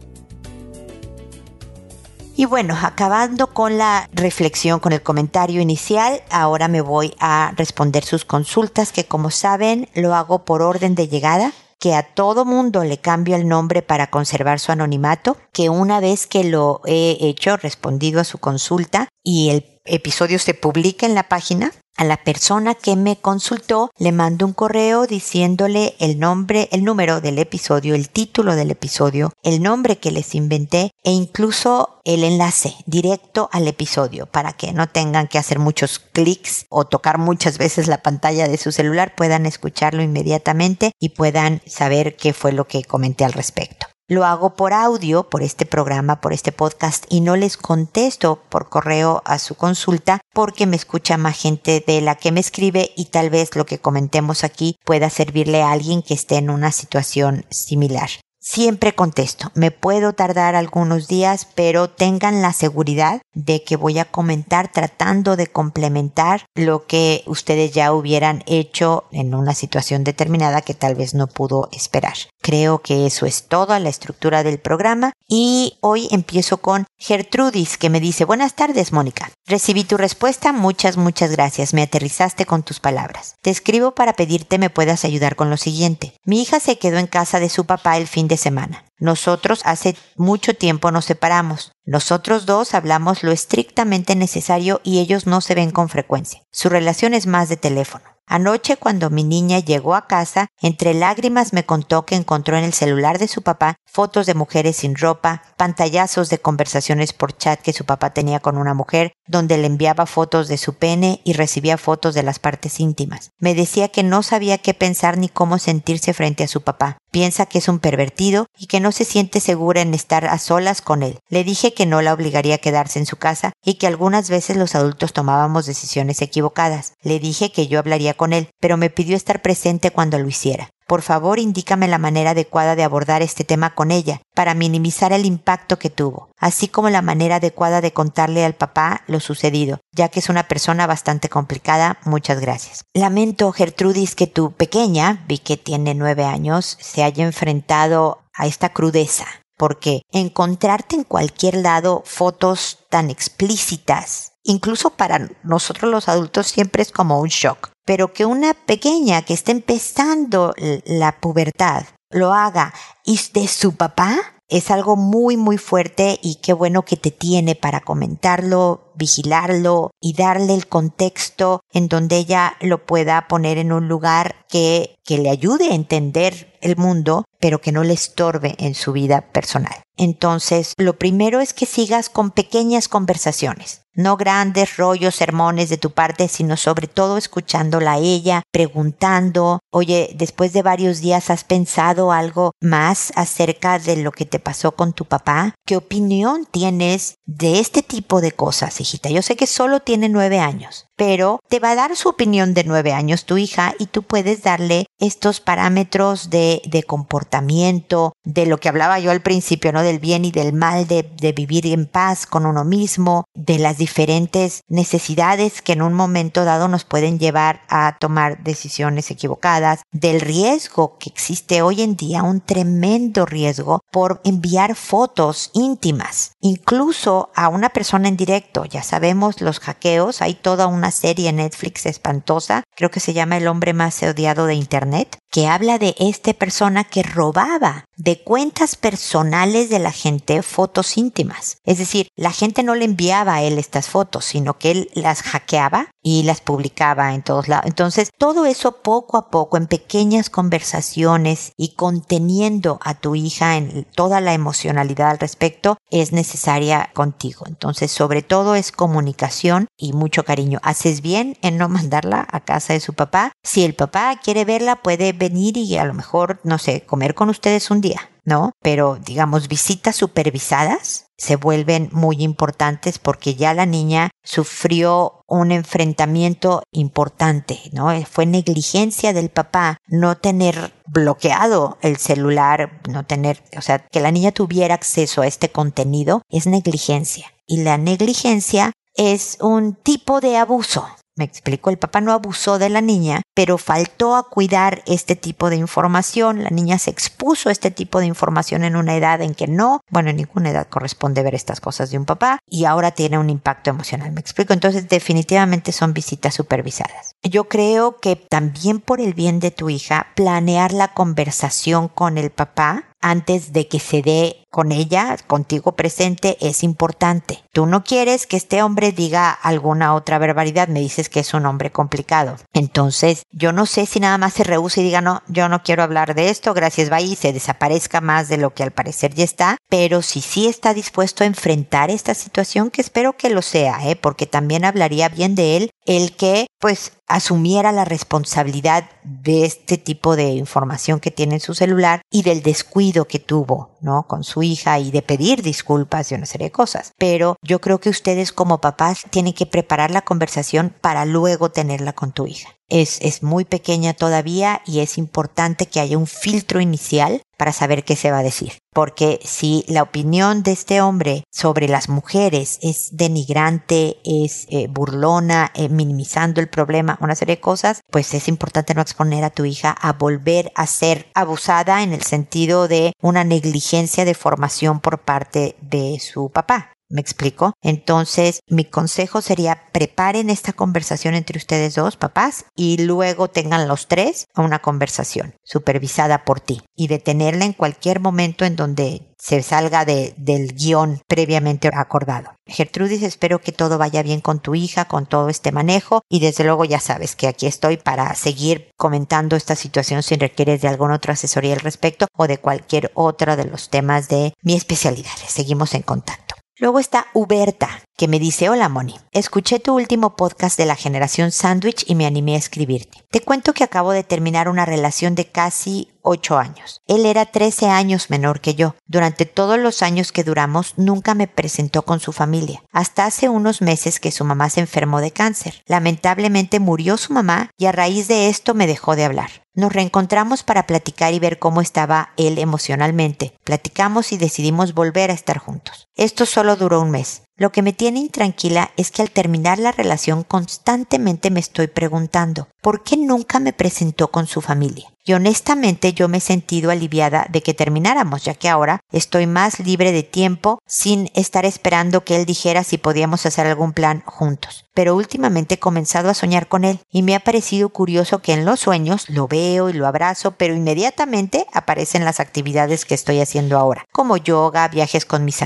Y 2.35 2.45
bueno, 2.45 2.75
acabando 2.81 3.47
con 3.47 3.77
la 3.77 4.09
reflexión, 4.13 4.79
con 4.79 4.93
el 4.93 5.03
comentario 5.03 5.61
inicial, 5.61 6.23
ahora 6.31 6.67
me 6.67 6.81
voy 6.81 7.13
a 7.19 7.53
responder 7.55 8.03
sus 8.03 8.25
consultas 8.25 8.91
que 8.91 9.05
como 9.05 9.29
saben 9.29 9.89
lo 9.93 10.15
hago 10.15 10.43
por 10.43 10.61
orden 10.61 10.95
de 10.95 11.07
llegada 11.07 11.51
que 11.81 11.95
a 11.95 12.03
todo 12.03 12.45
mundo 12.45 12.83
le 12.83 12.99
cambio 12.99 13.35
el 13.35 13.47
nombre 13.47 13.81
para 13.81 14.11
conservar 14.11 14.59
su 14.59 14.71
anonimato, 14.71 15.37
que 15.51 15.69
una 15.69 15.99
vez 15.99 16.27
que 16.27 16.43
lo 16.43 16.81
he 16.85 17.17
hecho, 17.21 17.57
respondido 17.57 18.21
a 18.21 18.23
su 18.23 18.37
consulta 18.37 19.09
y 19.23 19.49
el 19.49 19.70
episodio 19.85 20.39
se 20.39 20.53
publica 20.53 21.05
en 21.05 21.15
la 21.15 21.23
página, 21.23 21.71
a 21.97 22.03
la 22.03 22.17
persona 22.17 22.73
que 22.73 22.95
me 22.95 23.17
consultó 23.17 23.91
le 23.97 24.11
mando 24.11 24.45
un 24.45 24.53
correo 24.53 25.05
diciéndole 25.05 25.95
el 25.99 26.19
nombre, 26.19 26.67
el 26.71 26.83
número 26.83 27.21
del 27.21 27.37
episodio, 27.37 27.93
el 27.93 28.09
título 28.09 28.55
del 28.55 28.71
episodio, 28.71 29.33
el 29.43 29.61
nombre 29.61 29.99
que 29.99 30.11
les 30.11 30.33
inventé 30.33 30.91
e 31.03 31.11
incluso 31.11 32.01
el 32.03 32.23
enlace 32.23 32.73
directo 32.85 33.49
al 33.51 33.67
episodio 33.67 34.25
para 34.25 34.53
que 34.53 34.73
no 34.73 34.87
tengan 34.87 35.27
que 35.27 35.37
hacer 35.37 35.59
muchos 35.59 35.99
clics 35.99 36.65
o 36.69 36.85
tocar 36.85 37.17
muchas 37.17 37.57
veces 37.57 37.87
la 37.87 38.01
pantalla 38.01 38.47
de 38.47 38.57
su 38.57 38.71
celular, 38.71 39.13
puedan 39.15 39.45
escucharlo 39.45 40.01
inmediatamente 40.01 40.93
y 40.99 41.09
puedan 41.09 41.61
saber 41.67 42.15
qué 42.15 42.33
fue 42.33 42.51
lo 42.51 42.67
que 42.67 42.83
comenté 42.83 43.25
al 43.25 43.33
respecto 43.33 43.90
lo 44.11 44.25
hago 44.25 44.55
por 44.55 44.73
audio, 44.73 45.29
por 45.29 45.41
este 45.41 45.65
programa, 45.65 46.19
por 46.19 46.33
este 46.33 46.51
podcast 46.51 47.05
y 47.07 47.21
no 47.21 47.37
les 47.37 47.55
contesto 47.55 48.43
por 48.49 48.67
correo 48.67 49.21
a 49.23 49.39
su 49.39 49.55
consulta 49.55 50.19
porque 50.33 50.65
me 50.65 50.75
escucha 50.75 51.15
más 51.15 51.39
gente 51.39 51.81
de 51.87 52.01
la 52.01 52.15
que 52.15 52.33
me 52.33 52.41
escribe 52.41 52.91
y 52.97 53.05
tal 53.05 53.29
vez 53.29 53.55
lo 53.55 53.65
que 53.65 53.79
comentemos 53.79 54.43
aquí 54.43 54.77
pueda 54.83 55.09
servirle 55.09 55.61
a 55.61 55.71
alguien 55.71 56.01
que 56.01 56.13
esté 56.13 56.35
en 56.35 56.49
una 56.49 56.73
situación 56.73 57.45
similar. 57.51 58.09
Siempre 58.43 58.95
contesto, 58.95 59.51
me 59.53 59.69
puedo 59.69 60.13
tardar 60.13 60.55
algunos 60.55 61.07
días, 61.07 61.47
pero 61.53 61.91
tengan 61.91 62.41
la 62.41 62.53
seguridad 62.53 63.21
de 63.35 63.63
que 63.63 63.75
voy 63.75 63.99
a 63.99 64.05
comentar 64.05 64.71
tratando 64.71 65.35
de 65.35 65.45
complementar 65.45 66.47
lo 66.55 66.87
que 66.87 67.23
ustedes 67.27 67.71
ya 67.71 67.93
hubieran 67.93 68.43
hecho 68.47 69.05
en 69.11 69.35
una 69.35 69.53
situación 69.53 70.03
determinada 70.03 70.63
que 70.63 70.73
tal 70.73 70.95
vez 70.95 71.13
no 71.13 71.27
pudo 71.27 71.69
esperar. 71.71 72.15
Creo 72.41 72.79
que 72.79 73.05
eso 73.05 73.27
es 73.27 73.47
toda 73.47 73.79
la 73.79 73.89
estructura 73.89 74.43
del 74.43 74.59
programa 74.59 75.13
y 75.27 75.77
hoy 75.79 76.07
empiezo 76.09 76.57
con 76.57 76.87
Gertrudis 76.97 77.77
que 77.77 77.91
me 77.91 77.99
dice 77.99 78.25
buenas 78.25 78.55
tardes 78.55 78.91
Mónica. 78.91 79.31
Recibí 79.45 79.83
tu 79.83 79.95
respuesta, 79.95 80.51
muchas 80.51 80.97
muchas 80.97 81.29
gracias, 81.31 81.75
me 81.75 81.83
aterrizaste 81.83 82.47
con 82.47 82.63
tus 82.63 82.79
palabras. 82.79 83.35
Te 83.43 83.51
escribo 83.51 83.91
para 83.91 84.13
pedirte 84.13 84.57
me 84.57 84.71
puedas 84.71 85.05
ayudar 85.05 85.35
con 85.35 85.51
lo 85.51 85.57
siguiente. 85.57 86.13
Mi 86.25 86.41
hija 86.41 86.59
se 86.59 86.79
quedó 86.79 86.97
en 86.97 87.05
casa 87.05 87.39
de 87.39 87.49
su 87.49 87.65
papá 87.65 87.97
el 87.97 88.07
fin 88.07 88.27
de 88.27 88.37
semana. 88.37 88.85
Nosotros 88.97 89.61
hace 89.63 89.95
mucho 90.15 90.55
tiempo 90.55 90.89
nos 90.89 91.05
separamos. 91.05 91.71
Nosotros 91.85 92.47
dos 92.47 92.73
hablamos 92.73 93.23
lo 93.23 93.31
estrictamente 93.31 94.15
necesario 94.15 94.81
y 94.83 94.99
ellos 94.99 95.27
no 95.27 95.41
se 95.41 95.53
ven 95.53 95.69
con 95.69 95.89
frecuencia. 95.89 96.41
Su 96.51 96.69
relación 96.69 97.13
es 97.13 97.27
más 97.27 97.49
de 97.49 97.57
teléfono. 97.57 98.05
Anoche 98.27 98.77
cuando 98.77 99.09
mi 99.09 99.23
niña 99.23 99.59
llegó 99.59 99.95
a 99.95 100.07
casa, 100.07 100.47
entre 100.61 100.93
lágrimas 100.93 101.53
me 101.53 101.65
contó 101.65 102.05
que 102.05 102.15
encontró 102.15 102.57
en 102.57 102.63
el 102.63 102.73
celular 102.73 103.19
de 103.19 103.27
su 103.27 103.41
papá 103.41 103.75
fotos 103.85 104.25
de 104.25 104.33
mujeres 104.33 104.77
sin 104.77 104.95
ropa, 104.95 105.43
pantallazos 105.57 106.29
de 106.29 106.39
conversaciones 106.39 107.11
por 107.11 107.35
chat 107.35 107.59
que 107.61 107.73
su 107.73 107.85
papá 107.85 108.13
tenía 108.13 108.39
con 108.39 108.57
una 108.57 108.73
mujer, 108.73 109.11
donde 109.27 109.57
le 109.57 109.67
enviaba 109.67 110.05
fotos 110.05 110.47
de 110.47 110.57
su 110.57 110.75
pene 110.75 111.21
y 111.25 111.33
recibía 111.33 111.77
fotos 111.77 112.13
de 112.13 112.23
las 112.23 112.39
partes 112.39 112.79
íntimas. 112.79 113.31
Me 113.37 113.53
decía 113.53 113.89
que 113.89 114.03
no 114.03 114.23
sabía 114.23 114.57
qué 114.59 114.73
pensar 114.73 115.17
ni 115.17 115.27
cómo 115.27 115.57
sentirse 115.57 116.13
frente 116.13 116.45
a 116.45 116.47
su 116.47 116.61
papá. 116.61 116.97
Piensa 117.11 117.45
que 117.45 117.57
es 117.57 117.67
un 117.67 117.79
pervertido 117.79 118.47
y 118.57 118.67
que 118.67 118.79
no 118.79 118.93
se 118.93 119.03
siente 119.03 119.41
segura 119.41 119.81
en 119.81 119.93
estar 119.93 120.25
a 120.25 120.37
solas 120.37 120.81
con 120.81 121.03
él. 121.03 121.19
Le 121.27 121.43
dije 121.43 121.73
que 121.73 121.85
no 121.85 122.01
la 122.01 122.13
obligaría 122.13 122.55
a 122.55 122.59
quedarse 122.59 122.99
en 122.99 123.05
su 123.05 123.17
casa 123.17 123.51
y 123.65 123.73
que 123.73 123.85
algunas 123.85 124.29
veces 124.29 124.55
los 124.55 124.75
adultos 124.75 125.11
tomábamos 125.11 125.65
decisiones 125.65 126.21
equivocadas. 126.21 126.93
Le 127.01 127.19
dije 127.19 127.51
que 127.51 127.67
yo 127.67 127.79
hablaría 127.79 128.13
con 128.13 128.31
él, 128.31 128.49
pero 128.61 128.77
me 128.77 128.89
pidió 128.89 129.17
estar 129.17 129.41
presente 129.41 129.91
cuando 129.91 130.19
lo 130.19 130.27
hiciera. 130.29 130.71
Por 130.91 131.03
favor, 131.03 131.39
indícame 131.39 131.87
la 131.87 131.97
manera 131.97 132.31
adecuada 132.31 132.75
de 132.75 132.83
abordar 132.83 133.21
este 133.21 133.45
tema 133.45 133.75
con 133.75 133.91
ella, 133.91 134.19
para 134.35 134.53
minimizar 134.53 135.13
el 135.13 135.25
impacto 135.25 135.79
que 135.79 135.89
tuvo, 135.89 136.27
así 136.37 136.67
como 136.67 136.89
la 136.89 137.01
manera 137.01 137.37
adecuada 137.37 137.79
de 137.79 137.93
contarle 137.93 138.43
al 138.43 138.55
papá 138.55 139.03
lo 139.07 139.21
sucedido, 139.21 139.79
ya 139.93 140.09
que 140.09 140.19
es 140.19 140.27
una 140.27 140.49
persona 140.49 140.87
bastante 140.87 141.29
complicada. 141.29 141.97
Muchas 142.03 142.41
gracias. 142.41 142.83
Lamento, 142.93 143.53
Gertrudis, 143.53 144.15
que 144.15 144.27
tu 144.27 144.51
pequeña, 144.51 145.23
vi 145.29 145.37
que 145.37 145.55
tiene 145.55 145.95
nueve 145.95 146.25
años, 146.25 146.77
se 146.81 147.03
haya 147.03 147.23
enfrentado 147.23 148.23
a 148.33 148.45
esta 148.45 148.67
crudeza 148.73 149.27
porque 149.61 150.01
encontrarte 150.11 150.95
en 150.95 151.03
cualquier 151.03 151.57
lado 151.57 152.01
fotos 152.03 152.79
tan 152.89 153.11
explícitas, 153.11 154.30
incluso 154.43 154.91
para 154.91 155.29
nosotros 155.43 155.91
los 155.91 156.09
adultos 156.09 156.47
siempre 156.47 156.81
es 156.81 156.91
como 156.91 157.19
un 157.19 157.29
shock, 157.29 157.69
pero 157.85 158.13
que 158.13 158.25
una 158.25 158.53
pequeña 158.53 159.21
que 159.23 159.33
está 159.33 159.51
empezando 159.51 160.53
la 160.85 161.19
pubertad 161.19 161.85
lo 162.09 162.33
haga 162.33 162.73
y 163.05 163.19
de 163.33 163.47
su 163.47 163.75
papá 163.75 164.17
es 164.49 164.69
algo 164.69 164.97
muy 164.97 165.37
muy 165.37 165.57
fuerte 165.57 166.19
y 166.21 166.35
qué 166.35 166.51
bueno 166.53 166.83
que 166.83 166.97
te 166.97 167.09
tiene 167.09 167.55
para 167.55 167.79
comentarlo 167.79 168.90
vigilarlo 168.95 169.91
y 170.01 170.13
darle 170.13 170.53
el 170.53 170.67
contexto 170.67 171.61
en 171.71 171.87
donde 171.87 172.17
ella 172.17 172.55
lo 172.61 172.85
pueda 172.85 173.27
poner 173.27 173.57
en 173.57 173.71
un 173.71 173.87
lugar 173.87 174.45
que, 174.49 174.95
que 175.03 175.17
le 175.17 175.29
ayude 175.29 175.71
a 175.71 175.75
entender 175.75 176.57
el 176.61 176.77
mundo, 176.77 177.25
pero 177.39 177.61
que 177.61 177.71
no 177.71 177.83
le 177.83 177.93
estorbe 177.93 178.55
en 178.59 178.75
su 178.75 178.91
vida 178.91 179.31
personal. 179.31 179.81
Entonces, 179.97 180.73
lo 180.77 180.97
primero 180.97 181.41
es 181.41 181.53
que 181.53 181.65
sigas 181.65 182.09
con 182.09 182.31
pequeñas 182.31 182.87
conversaciones. 182.87 183.81
No 183.93 184.15
grandes 184.15 184.77
rollos, 184.77 185.15
sermones 185.15 185.69
de 185.69 185.77
tu 185.77 185.91
parte, 185.91 186.27
sino 186.27 186.55
sobre 186.55 186.87
todo 186.87 187.17
escuchándola 187.17 187.93
a 187.93 187.97
ella, 187.97 188.41
preguntando, 188.51 189.59
oye, 189.69 190.11
después 190.15 190.53
de 190.53 190.61
varios 190.61 191.01
días 191.01 191.29
has 191.29 191.43
pensado 191.43 192.11
algo 192.11 192.53
más 192.61 193.11
acerca 193.15 193.79
de 193.79 193.97
lo 193.97 194.11
que 194.11 194.25
te 194.25 194.39
pasó 194.39 194.71
con 194.71 194.93
tu 194.93 195.05
papá? 195.05 195.55
¿Qué 195.67 195.75
opinión 195.75 196.47
tienes 196.49 197.15
de 197.25 197.59
este 197.59 197.83
tipo 197.83 198.21
de 198.21 198.31
cosas, 198.31 198.80
hijita? 198.81 199.09
Yo 199.09 199.21
sé 199.21 199.35
que 199.35 199.47
solo 199.47 199.79
tiene 199.79 200.09
nueve 200.09 200.39
años, 200.39 200.87
pero 201.01 201.39
te 201.49 201.59
va 201.59 201.71
a 201.71 201.75
dar 201.75 201.95
su 201.95 202.09
opinión 202.09 202.53
de 202.53 202.63
nueve 202.63 202.93
años 202.93 203.25
tu 203.25 203.39
hija 203.39 203.73
y 203.79 203.87
tú 203.87 204.03
puedes 204.03 204.43
darle 204.43 204.85
estos 204.99 205.39
parámetros 205.39 206.29
de, 206.29 206.61
comportamiento, 206.85 208.13
de 208.23 208.45
lo 208.45 208.59
que 208.59 208.69
hablaba 208.69 208.99
yo 208.99 209.09
al 209.09 209.23
principio, 209.23 209.71
¿no? 209.71 209.81
Del 209.81 209.97
bien 209.97 210.25
y 210.25 210.31
del 210.31 210.53
mal, 210.53 210.87
de, 210.87 211.01
de 211.01 211.31
vivir 211.31 211.65
en 211.65 211.87
paz 211.87 212.27
con 212.27 212.45
uno 212.45 212.63
mismo, 212.65 213.23
de 213.33 213.57
las 213.57 213.79
diferentes 213.79 214.61
necesidades 214.67 215.63
que 215.63 215.73
en 215.73 215.81
un 215.81 215.95
momento 215.95 216.45
dado 216.45 216.67
nos 216.67 216.85
pueden 216.85 217.17
llevar 217.17 217.61
a 217.67 217.97
tomar 217.99 218.43
decisiones 218.43 219.09
equivocadas, 219.09 219.81
del 219.91 220.21
riesgo 220.21 220.99
que 220.99 221.09
existe 221.09 221.63
hoy 221.63 221.81
en 221.81 221.95
día, 221.95 222.21
un 222.21 222.41
tremendo 222.41 223.25
riesgo 223.25 223.79
por 223.91 224.21
enviar 224.23 224.75
fotos 224.75 225.49
íntimas, 225.55 226.33
incluso 226.41 227.31
a 227.33 227.47
una 227.47 227.69
persona 227.69 228.07
en 228.07 228.17
directo. 228.17 228.65
Ya 228.65 228.83
sabemos 228.83 229.41
los 229.41 229.59
hackeos, 229.59 230.21
hay 230.21 230.35
toda 230.35 230.67
una 230.67 230.90
serie 230.91 231.29
en 231.29 231.37
Netflix 231.37 231.85
espantosa, 231.85 232.63
creo 232.75 232.91
que 232.91 232.99
se 232.99 233.13
llama 233.13 233.37
El 233.37 233.47
hombre 233.47 233.73
más 233.73 234.01
odiado 234.03 234.45
de 234.45 234.55
Internet, 234.55 235.17
que 235.31 235.47
habla 235.47 235.79
de 235.79 235.95
esta 235.97 236.33
persona 236.33 236.83
que 236.83 237.03
robaba 237.03 237.85
de 237.95 238.21
cuentas 238.21 238.75
personales 238.75 239.69
de 239.69 239.79
la 239.79 239.91
gente 239.91 240.41
fotos 240.41 240.97
íntimas. 240.97 241.57
Es 241.63 241.77
decir, 241.77 242.07
la 242.15 242.31
gente 242.31 242.63
no 242.63 242.75
le 242.75 242.85
enviaba 242.85 243.35
a 243.35 243.41
él 243.43 243.57
estas 243.57 243.87
fotos, 243.87 244.25
sino 244.25 244.57
que 244.57 244.71
él 244.71 244.89
las 244.93 245.21
hackeaba 245.21 245.91
y 246.03 246.23
las 246.23 246.41
publicaba 246.41 247.13
en 247.13 247.21
todos 247.21 247.47
lados. 247.47 247.67
Entonces, 247.67 248.09
todo 248.17 248.45
eso 248.45 248.81
poco 248.81 249.17
a 249.17 249.29
poco, 249.29 249.57
en 249.57 249.67
pequeñas 249.67 250.29
conversaciones 250.29 251.53
y 251.57 251.75
conteniendo 251.75 252.79
a 252.83 252.95
tu 252.95 253.15
hija 253.15 253.57
en 253.57 253.85
toda 253.95 254.19
la 254.19 254.33
emocionalidad 254.33 255.11
al 255.11 255.19
respecto, 255.19 255.77
es 255.91 256.11
necesaria 256.11 256.89
contigo. 256.93 257.45
Entonces, 257.47 257.91
sobre 257.91 258.23
todo 258.23 258.55
es 258.55 258.71
comunicación 258.71 259.67
y 259.77 259.93
mucho 259.93 260.25
cariño. 260.25 260.59
Haces 260.63 261.01
bien 261.01 261.37
en 261.41 261.57
no 261.57 261.69
mandarla 261.81 262.27
a 262.31 262.39
casa 262.39 262.73
de 262.73 262.79
su 262.79 262.93
papá. 262.93 263.31
Si 263.43 263.63
el 263.63 263.75
papá 263.75 264.19
quiere 264.23 264.43
verla, 264.43 264.81
puede 264.81 265.13
venir 265.21 265.55
y 265.57 265.77
a 265.77 265.85
lo 265.85 265.93
mejor, 265.93 266.41
no 266.43 266.57
sé, 266.57 266.81
comer 266.81 267.15
con 267.15 267.29
ustedes 267.29 267.71
un 267.71 267.79
día. 267.79 268.11
¿no? 268.23 268.51
Pero 268.61 268.97
digamos, 269.03 269.47
visitas 269.47 269.95
supervisadas 269.95 271.07
se 271.17 271.35
vuelven 271.35 271.89
muy 271.91 272.23
importantes 272.23 272.99
porque 272.99 273.35
ya 273.35 273.53
la 273.53 273.65
niña 273.65 274.09
sufrió 274.23 275.23
un 275.27 275.51
enfrentamiento 275.51 276.63
importante, 276.71 277.59
¿no? 277.73 277.89
Fue 278.05 278.25
negligencia 278.25 279.13
del 279.13 279.29
papá 279.29 279.77
no 279.87 280.17
tener 280.17 280.73
bloqueado 280.87 281.77
el 281.81 281.97
celular, 281.97 282.81
no 282.89 283.05
tener, 283.05 283.43
o 283.57 283.61
sea, 283.61 283.79
que 283.79 283.99
la 283.99 284.11
niña 284.11 284.31
tuviera 284.31 284.75
acceso 284.75 285.21
a 285.21 285.27
este 285.27 285.51
contenido 285.51 286.21
es 286.29 286.47
negligencia. 286.47 287.31
Y 287.47 287.63
la 287.63 287.77
negligencia 287.77 288.71
es 288.95 289.37
un 289.41 289.75
tipo 289.75 290.21
de 290.21 290.37
abuso, 290.37 290.87
me 291.17 291.25
explico, 291.25 291.69
el 291.69 291.77
papá 291.77 292.01
no 292.01 292.13
abusó 292.13 292.57
de 292.57 292.69
la 292.69 292.81
niña, 292.81 293.21
pero 293.35 293.57
faltó 293.57 294.15
a 294.15 294.29
cuidar 294.29 294.81
este 294.85 295.15
tipo 295.15 295.49
de 295.49 295.57
información. 295.57 296.43
La 296.43 296.49
niña 296.49 296.77
se 296.77 296.89
expuso 296.89 297.49
a 297.49 297.51
este 297.51 297.71
tipo 297.71 297.99
de 297.99 298.05
información 298.05 298.63
en 298.63 298.75
una 298.75 298.95
edad 298.95 299.21
en 299.21 299.35
que 299.35 299.47
no, 299.47 299.81
bueno, 299.89 300.09
en 300.09 300.17
ninguna 300.17 300.51
edad 300.51 300.67
corresponde 300.67 301.23
ver 301.23 301.35
estas 301.35 301.59
cosas 301.59 301.91
de 301.91 301.97
un 301.97 302.05
papá 302.05 302.39
y 302.47 302.65
ahora 302.65 302.91
tiene 302.91 303.17
un 303.17 303.29
impacto 303.29 303.69
emocional. 303.69 304.11
Me 304.11 304.21
explico, 304.21 304.53
entonces 304.53 304.87
definitivamente 304.87 305.71
son 305.71 305.93
visitas 305.93 306.33
supervisadas. 306.33 307.15
Yo 307.23 307.49
creo 307.49 307.99
que 307.99 308.15
también 308.15 308.79
por 308.79 309.01
el 309.01 309.13
bien 309.13 309.39
de 309.39 309.51
tu 309.51 309.69
hija, 309.69 310.07
planear 310.15 310.71
la 310.71 310.93
conversación 310.93 311.87
con 311.87 312.17
el 312.17 312.31
papá 312.31 312.85
antes 313.01 313.53
de 313.53 313.67
que 313.67 313.79
se 313.79 314.01
dé 314.01 314.37
con 314.49 314.71
ella, 314.71 315.17
contigo 315.27 315.75
presente, 315.77 316.37
es 316.41 316.63
importante. 316.63 317.43
Tú 317.53 317.65
no 317.65 317.83
quieres 317.83 318.27
que 318.27 318.35
este 318.35 318.61
hombre 318.61 318.91
diga 318.91 319.31
alguna 319.31 319.95
otra 319.95 320.19
barbaridad, 320.19 320.67
me 320.67 320.81
dices 320.81 321.07
que 321.07 321.21
es 321.21 321.33
un 321.33 321.45
hombre 321.45 321.71
complicado. 321.71 322.35
Entonces, 322.53 323.23
yo 323.31 323.53
no 323.53 323.65
sé 323.65 323.85
si 323.85 324.01
nada 324.01 324.17
más 324.17 324.33
se 324.33 324.43
rehúse 324.43 324.81
y 324.81 324.83
diga, 324.83 325.01
no, 325.01 325.23
yo 325.27 325.47
no 325.47 325.63
quiero 325.63 325.83
hablar 325.83 326.15
de 326.15 326.29
esto, 326.29 326.53
gracias, 326.53 326.91
va 326.91 326.99
y 326.99 327.15
se 327.15 327.31
desaparezca 327.31 328.01
más 328.01 328.27
de 328.27 328.37
lo 328.37 328.53
que 328.53 328.63
al 328.63 328.71
parecer 328.71 329.13
ya 329.13 329.23
está, 329.23 329.57
pero 329.69 330.01
si 330.01 330.19
sí 330.19 330.47
está 330.47 330.73
dispuesto 330.73 331.23
a 331.23 331.27
enfrentar 331.27 331.89
esta 331.89 332.13
situación, 332.13 332.71
que 332.71 332.81
espero 332.81 333.13
que 333.13 333.29
lo 333.29 333.41
sea, 333.41 333.89
¿eh? 333.89 333.95
porque 333.95 334.25
también 334.25 334.65
hablaría 334.65 335.07
bien 335.07 335.33
de 335.33 335.57
él 335.57 335.71
el 335.85 336.15
que, 336.15 336.47
pues, 336.59 336.93
asumiera 337.07 337.71
la 337.71 337.85
responsabilidad 337.85 338.89
de 339.03 339.45
este 339.45 339.77
tipo 339.77 340.15
de 340.15 340.29
información 340.29 340.99
que 340.99 341.11
tiene 341.11 341.35
en 341.35 341.39
su 341.41 341.53
celular 341.53 342.01
y 342.09 342.23
del 342.23 342.41
descuido 342.41 343.05
que 343.05 343.19
tuvo, 343.19 343.77
¿no? 343.81 344.03
Con 344.07 344.23
su 344.23 344.43
hija 344.43 344.79
y 344.79 344.91
de 344.91 345.01
pedir 345.01 345.41
disculpas 345.41 346.11
y 346.11 346.15
una 346.15 346.25
serie 346.25 346.47
de 346.47 346.51
cosas. 346.51 346.91
Pero 346.97 347.35
yo 347.41 347.59
creo 347.59 347.79
que 347.79 347.89
ustedes 347.89 348.31
como 348.31 348.61
papás 348.61 349.05
tienen 349.09 349.33
que 349.33 349.45
preparar 349.45 349.91
la 349.91 350.03
conversación 350.03 350.73
para 350.81 351.05
luego 351.05 351.51
tenerla 351.51 351.93
con 351.93 352.11
tu 352.11 352.27
hija 352.27 352.55
es, 352.71 352.99
es 353.01 353.21
muy 353.21 353.45
pequeña 353.45 353.93
todavía 353.93 354.61
y 354.65 354.79
es 354.79 354.97
importante 354.97 355.67
que 355.67 355.81
haya 355.81 355.97
un 355.97 356.07
filtro 356.07 356.61
inicial 356.61 357.21
para 357.41 357.53
saber 357.53 357.83
qué 357.83 357.95
se 357.95 358.11
va 358.11 358.19
a 358.19 358.23
decir. 358.23 358.59
Porque 358.71 359.19
si 359.23 359.65
la 359.67 359.81
opinión 359.81 360.43
de 360.43 360.51
este 360.51 360.79
hombre 360.79 361.23
sobre 361.31 361.67
las 361.67 361.89
mujeres 361.89 362.59
es 362.61 362.89
denigrante, 362.91 363.97
es 364.05 364.45
eh, 364.51 364.67
burlona, 364.69 365.49
eh, 365.55 365.67
minimizando 365.67 366.39
el 366.39 366.49
problema, 366.49 366.99
una 367.01 367.15
serie 367.15 367.37
de 367.37 367.41
cosas, 367.41 367.81
pues 367.89 368.13
es 368.13 368.27
importante 368.27 368.75
no 368.75 368.81
exponer 368.83 369.23
a 369.23 369.31
tu 369.31 369.45
hija 369.45 369.71
a 369.71 369.93
volver 369.93 370.51
a 370.53 370.67
ser 370.67 371.07
abusada 371.15 371.81
en 371.81 371.93
el 371.93 372.03
sentido 372.03 372.67
de 372.67 372.93
una 373.01 373.23
negligencia 373.23 374.05
de 374.05 374.13
formación 374.13 374.79
por 374.79 374.99
parte 374.99 375.55
de 375.61 375.99
su 375.99 376.29
papá. 376.29 376.73
¿Me 376.91 377.01
explico? 377.01 377.53
Entonces, 377.61 378.41
mi 378.47 378.65
consejo 378.65 379.21
sería 379.21 379.69
preparen 379.71 380.29
esta 380.29 380.51
conversación 380.51 381.15
entre 381.15 381.37
ustedes 381.37 381.75
dos, 381.75 381.95
papás, 381.95 382.45
y 382.55 382.83
luego 382.83 383.29
tengan 383.29 383.67
los 383.67 383.87
tres 383.87 384.27
a 384.33 384.41
una 384.41 384.59
conversación 384.59 385.35
supervisada 385.43 386.25
por 386.25 386.41
ti 386.41 386.61
y 386.75 386.87
detenerla 386.87 387.45
en 387.45 387.53
cualquier 387.53 388.01
momento 388.01 388.43
en 388.43 388.57
donde 388.57 389.13
se 389.17 389.43
salga 389.43 389.85
de, 389.85 390.13
del 390.17 390.53
guion 390.53 391.01
previamente 391.07 391.69
acordado. 391.71 392.31
Gertrudis, 392.45 393.03
espero 393.03 393.39
que 393.39 393.51
todo 393.51 393.77
vaya 393.77 394.01
bien 394.01 394.19
con 394.19 394.39
tu 394.39 394.55
hija, 394.55 394.85
con 394.85 395.05
todo 395.05 395.29
este 395.29 395.51
manejo 395.51 396.01
y 396.09 396.19
desde 396.19 396.43
luego 396.43 396.65
ya 396.65 396.79
sabes 396.79 397.15
que 397.15 397.27
aquí 397.27 397.45
estoy 397.45 397.77
para 397.77 398.13
seguir 398.15 398.71
comentando 398.77 399.35
esta 399.35 399.55
situación 399.55 400.01
si 400.03 400.15
requieres 400.15 400.61
de 400.61 400.67
alguna 400.67 400.95
otra 400.95 401.13
asesoría 401.13 401.53
al 401.53 401.59
respecto 401.59 402.07
o 402.17 402.27
de 402.27 402.39
cualquier 402.39 402.91
otro 402.95 403.35
de 403.37 403.45
los 403.45 403.69
temas 403.69 404.09
de 404.09 404.33
mi 404.41 404.55
especialidad. 404.55 405.11
Seguimos 405.27 405.75
en 405.75 405.83
contacto. 405.83 406.30
Luego 406.61 406.77
está 406.77 407.07
Uberta, 407.15 407.69
que 407.97 408.07
me 408.07 408.19
dice, 408.19 408.47
hola 408.47 408.69
Moni, 408.69 408.93
escuché 409.13 409.57
tu 409.57 409.73
último 409.73 410.15
podcast 410.15 410.59
de 410.59 410.67
la 410.67 410.75
generación 410.75 411.31
sándwich 411.31 411.85
y 411.87 411.95
me 411.95 412.05
animé 412.05 412.35
a 412.35 412.37
escribirte. 412.37 412.99
Te 413.09 413.21
cuento 413.21 413.53
que 413.53 413.63
acabo 413.63 413.93
de 413.93 414.03
terminar 414.03 414.47
una 414.47 414.63
relación 414.63 415.15
de 415.15 415.25
casi 415.25 415.89
8 416.03 416.37
años. 416.37 416.81
Él 416.85 417.07
era 417.07 417.25
13 417.25 417.67
años 417.67 418.11
menor 418.11 418.41
que 418.41 418.53
yo. 418.53 418.75
Durante 418.85 419.25
todos 419.25 419.57
los 419.57 419.81
años 419.81 420.11
que 420.11 420.23
duramos 420.23 420.75
nunca 420.77 421.15
me 421.15 421.27
presentó 421.27 421.81
con 421.81 421.99
su 421.99 422.11
familia. 422.11 422.61
Hasta 422.71 423.05
hace 423.05 423.27
unos 423.27 423.61
meses 423.63 423.99
que 423.99 424.11
su 424.11 424.23
mamá 424.23 424.51
se 424.51 424.59
enfermó 424.59 425.01
de 425.01 425.11
cáncer. 425.11 425.63
Lamentablemente 425.65 426.59
murió 426.59 426.97
su 426.97 427.11
mamá 427.11 427.49
y 427.57 427.65
a 427.65 427.71
raíz 427.71 428.07
de 428.07 428.29
esto 428.29 428.53
me 428.53 428.67
dejó 428.67 428.95
de 428.95 429.05
hablar. 429.05 429.31
Nos 429.53 429.73
reencontramos 429.73 430.43
para 430.43 430.65
platicar 430.65 431.13
y 431.13 431.19
ver 431.19 431.37
cómo 431.37 431.59
estaba 431.59 432.13
él 432.15 432.37
emocionalmente. 432.37 433.33
Platicamos 433.43 434.13
y 434.13 434.17
decidimos 434.17 434.73
volver 434.73 435.11
a 435.11 435.13
estar 435.13 435.39
juntos. 435.39 435.89
Esto 435.95 436.25
solo 436.25 436.55
duró 436.55 436.81
un 436.81 436.91
mes. 436.91 437.23
Lo 437.41 437.51
que 437.51 437.63
me 437.63 437.73
tiene 437.73 437.99
intranquila 437.99 438.71
es 438.77 438.91
que 438.91 439.01
al 439.01 439.09
terminar 439.09 439.57
la 439.57 439.71
relación 439.71 440.23
constantemente 440.23 441.31
me 441.31 441.39
estoy 441.39 441.67
preguntando, 441.67 442.47
¿por 442.61 442.83
qué 442.83 442.97
nunca 442.97 443.39
me 443.39 443.51
presentó 443.51 444.11
con 444.11 444.27
su 444.27 444.41
familia? 444.41 444.87
Y 445.03 445.13
honestamente 445.13 445.93
yo 445.93 446.07
me 446.07 446.17
he 446.17 446.21
sentido 446.21 446.69
aliviada 446.69 447.25
de 447.31 447.41
que 447.41 447.55
termináramos, 447.55 448.23
ya 448.23 448.35
que 448.35 448.47
ahora 448.47 448.81
estoy 448.91 449.25
más 449.25 449.59
libre 449.59 449.91
de 449.91 450.03
tiempo 450.03 450.59
sin 450.67 451.09
estar 451.15 451.43
esperando 451.43 452.05
que 452.05 452.17
él 452.17 452.25
dijera 452.25 452.63
si 452.63 452.77
podíamos 452.77 453.25
hacer 453.25 453.47
algún 453.47 453.73
plan 453.73 454.03
juntos. 454.05 454.65
Pero 454.75 454.95
últimamente 454.95 455.55
he 455.55 455.59
comenzado 455.59 456.09
a 456.09 456.13
soñar 456.13 456.47
con 456.47 456.63
él 456.63 456.79
y 456.91 457.01
me 457.01 457.15
ha 457.15 457.19
parecido 457.19 457.69
curioso 457.69 458.19
que 458.19 458.33
en 458.33 458.45
los 458.45 458.59
sueños 458.59 459.09
lo 459.09 459.27
veo 459.27 459.69
y 459.69 459.73
lo 459.73 459.87
abrazo, 459.87 460.35
pero 460.37 460.53
inmediatamente 460.53 461.47
aparecen 461.51 462.05
las 462.05 462.19
actividades 462.19 462.85
que 462.85 462.93
estoy 462.93 463.19
haciendo 463.19 463.57
ahora, 463.57 463.85
como 463.91 464.17
yoga, 464.17 464.67
viajes 464.67 465.05
con 465.05 465.25
mis 465.25 465.41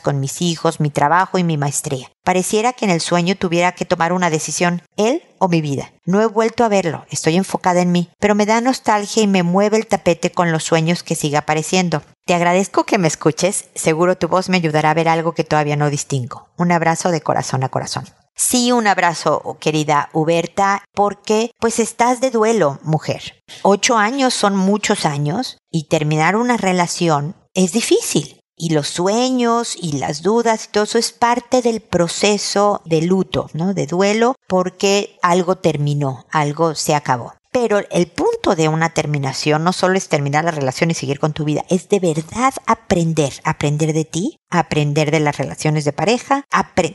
con 0.00 0.20
mis 0.20 0.42
hijos, 0.42 0.78
mi 0.78 0.90
trabajo 0.90 1.38
y 1.38 1.44
mi 1.44 1.56
maestría. 1.56 2.10
Pareciera 2.22 2.74
que 2.74 2.84
en 2.84 2.90
el 2.90 3.00
sueño 3.00 3.34
tuviera 3.34 3.72
que 3.72 3.86
tomar 3.86 4.12
una 4.12 4.30
decisión, 4.30 4.82
él 4.96 5.22
o 5.38 5.48
mi 5.48 5.60
vida. 5.60 5.92
No 6.04 6.20
he 6.20 6.26
vuelto 6.26 6.64
a 6.64 6.68
verlo, 6.68 7.06
estoy 7.10 7.36
enfocada 7.36 7.80
en 7.80 7.92
mí, 7.92 8.10
pero 8.20 8.34
me 8.34 8.46
da 8.46 8.60
nostalgia 8.60 9.22
y 9.22 9.26
me 9.26 9.42
mueve 9.42 9.78
el 9.78 9.86
tapete 9.86 10.30
con 10.30 10.52
los 10.52 10.64
sueños 10.64 11.02
que 11.02 11.14
siga 11.14 11.40
apareciendo. 11.40 12.02
Te 12.26 12.34
agradezco 12.34 12.84
que 12.84 12.98
me 12.98 13.08
escuches, 13.08 13.70
seguro 13.74 14.18
tu 14.18 14.28
voz 14.28 14.48
me 14.50 14.58
ayudará 14.58 14.90
a 14.90 14.94
ver 14.94 15.08
algo 15.08 15.32
que 15.32 15.44
todavía 15.44 15.76
no 15.76 15.90
distingo. 15.90 16.48
Un 16.58 16.72
abrazo 16.72 17.10
de 17.10 17.22
corazón 17.22 17.64
a 17.64 17.70
corazón. 17.70 18.04
Sí, 18.36 18.72
un 18.72 18.86
abrazo, 18.86 19.58
querida 19.60 20.08
Huberta, 20.12 20.84
porque 20.94 21.50
pues 21.58 21.78
estás 21.78 22.20
de 22.20 22.30
duelo, 22.30 22.78
mujer. 22.82 23.42
Ocho 23.62 23.98
años 23.98 24.32
son 24.32 24.56
muchos 24.56 25.04
años 25.04 25.58
y 25.70 25.88
terminar 25.88 26.36
una 26.36 26.56
relación 26.56 27.36
es 27.54 27.72
difícil. 27.72 28.39
Y 28.62 28.74
los 28.74 28.88
sueños 28.88 29.74
y 29.74 29.92
las 29.92 30.20
dudas 30.20 30.66
y 30.66 30.68
todo 30.70 30.84
eso 30.84 30.98
es 30.98 31.12
parte 31.12 31.62
del 31.62 31.80
proceso 31.80 32.82
de 32.84 33.00
luto, 33.00 33.48
¿no? 33.54 33.72
De 33.72 33.86
duelo 33.86 34.34
porque 34.46 35.18
algo 35.22 35.56
terminó, 35.56 36.26
algo 36.30 36.74
se 36.74 36.94
acabó. 36.94 37.32
Pero 37.52 37.80
el 37.90 38.08
punto 38.08 38.54
de 38.56 38.68
una 38.68 38.90
terminación 38.90 39.64
no 39.64 39.72
solo 39.72 39.96
es 39.96 40.10
terminar 40.10 40.44
la 40.44 40.50
relación 40.50 40.90
y 40.90 40.94
seguir 40.94 41.18
con 41.18 41.32
tu 41.32 41.46
vida, 41.46 41.64
es 41.70 41.88
de 41.88 42.00
verdad 42.00 42.52
aprender, 42.66 43.32
aprender 43.44 43.94
de 43.94 44.04
ti, 44.04 44.36
aprender 44.50 45.10
de 45.10 45.20
las 45.20 45.38
relaciones 45.38 45.86
de 45.86 45.94
pareja, 45.94 46.44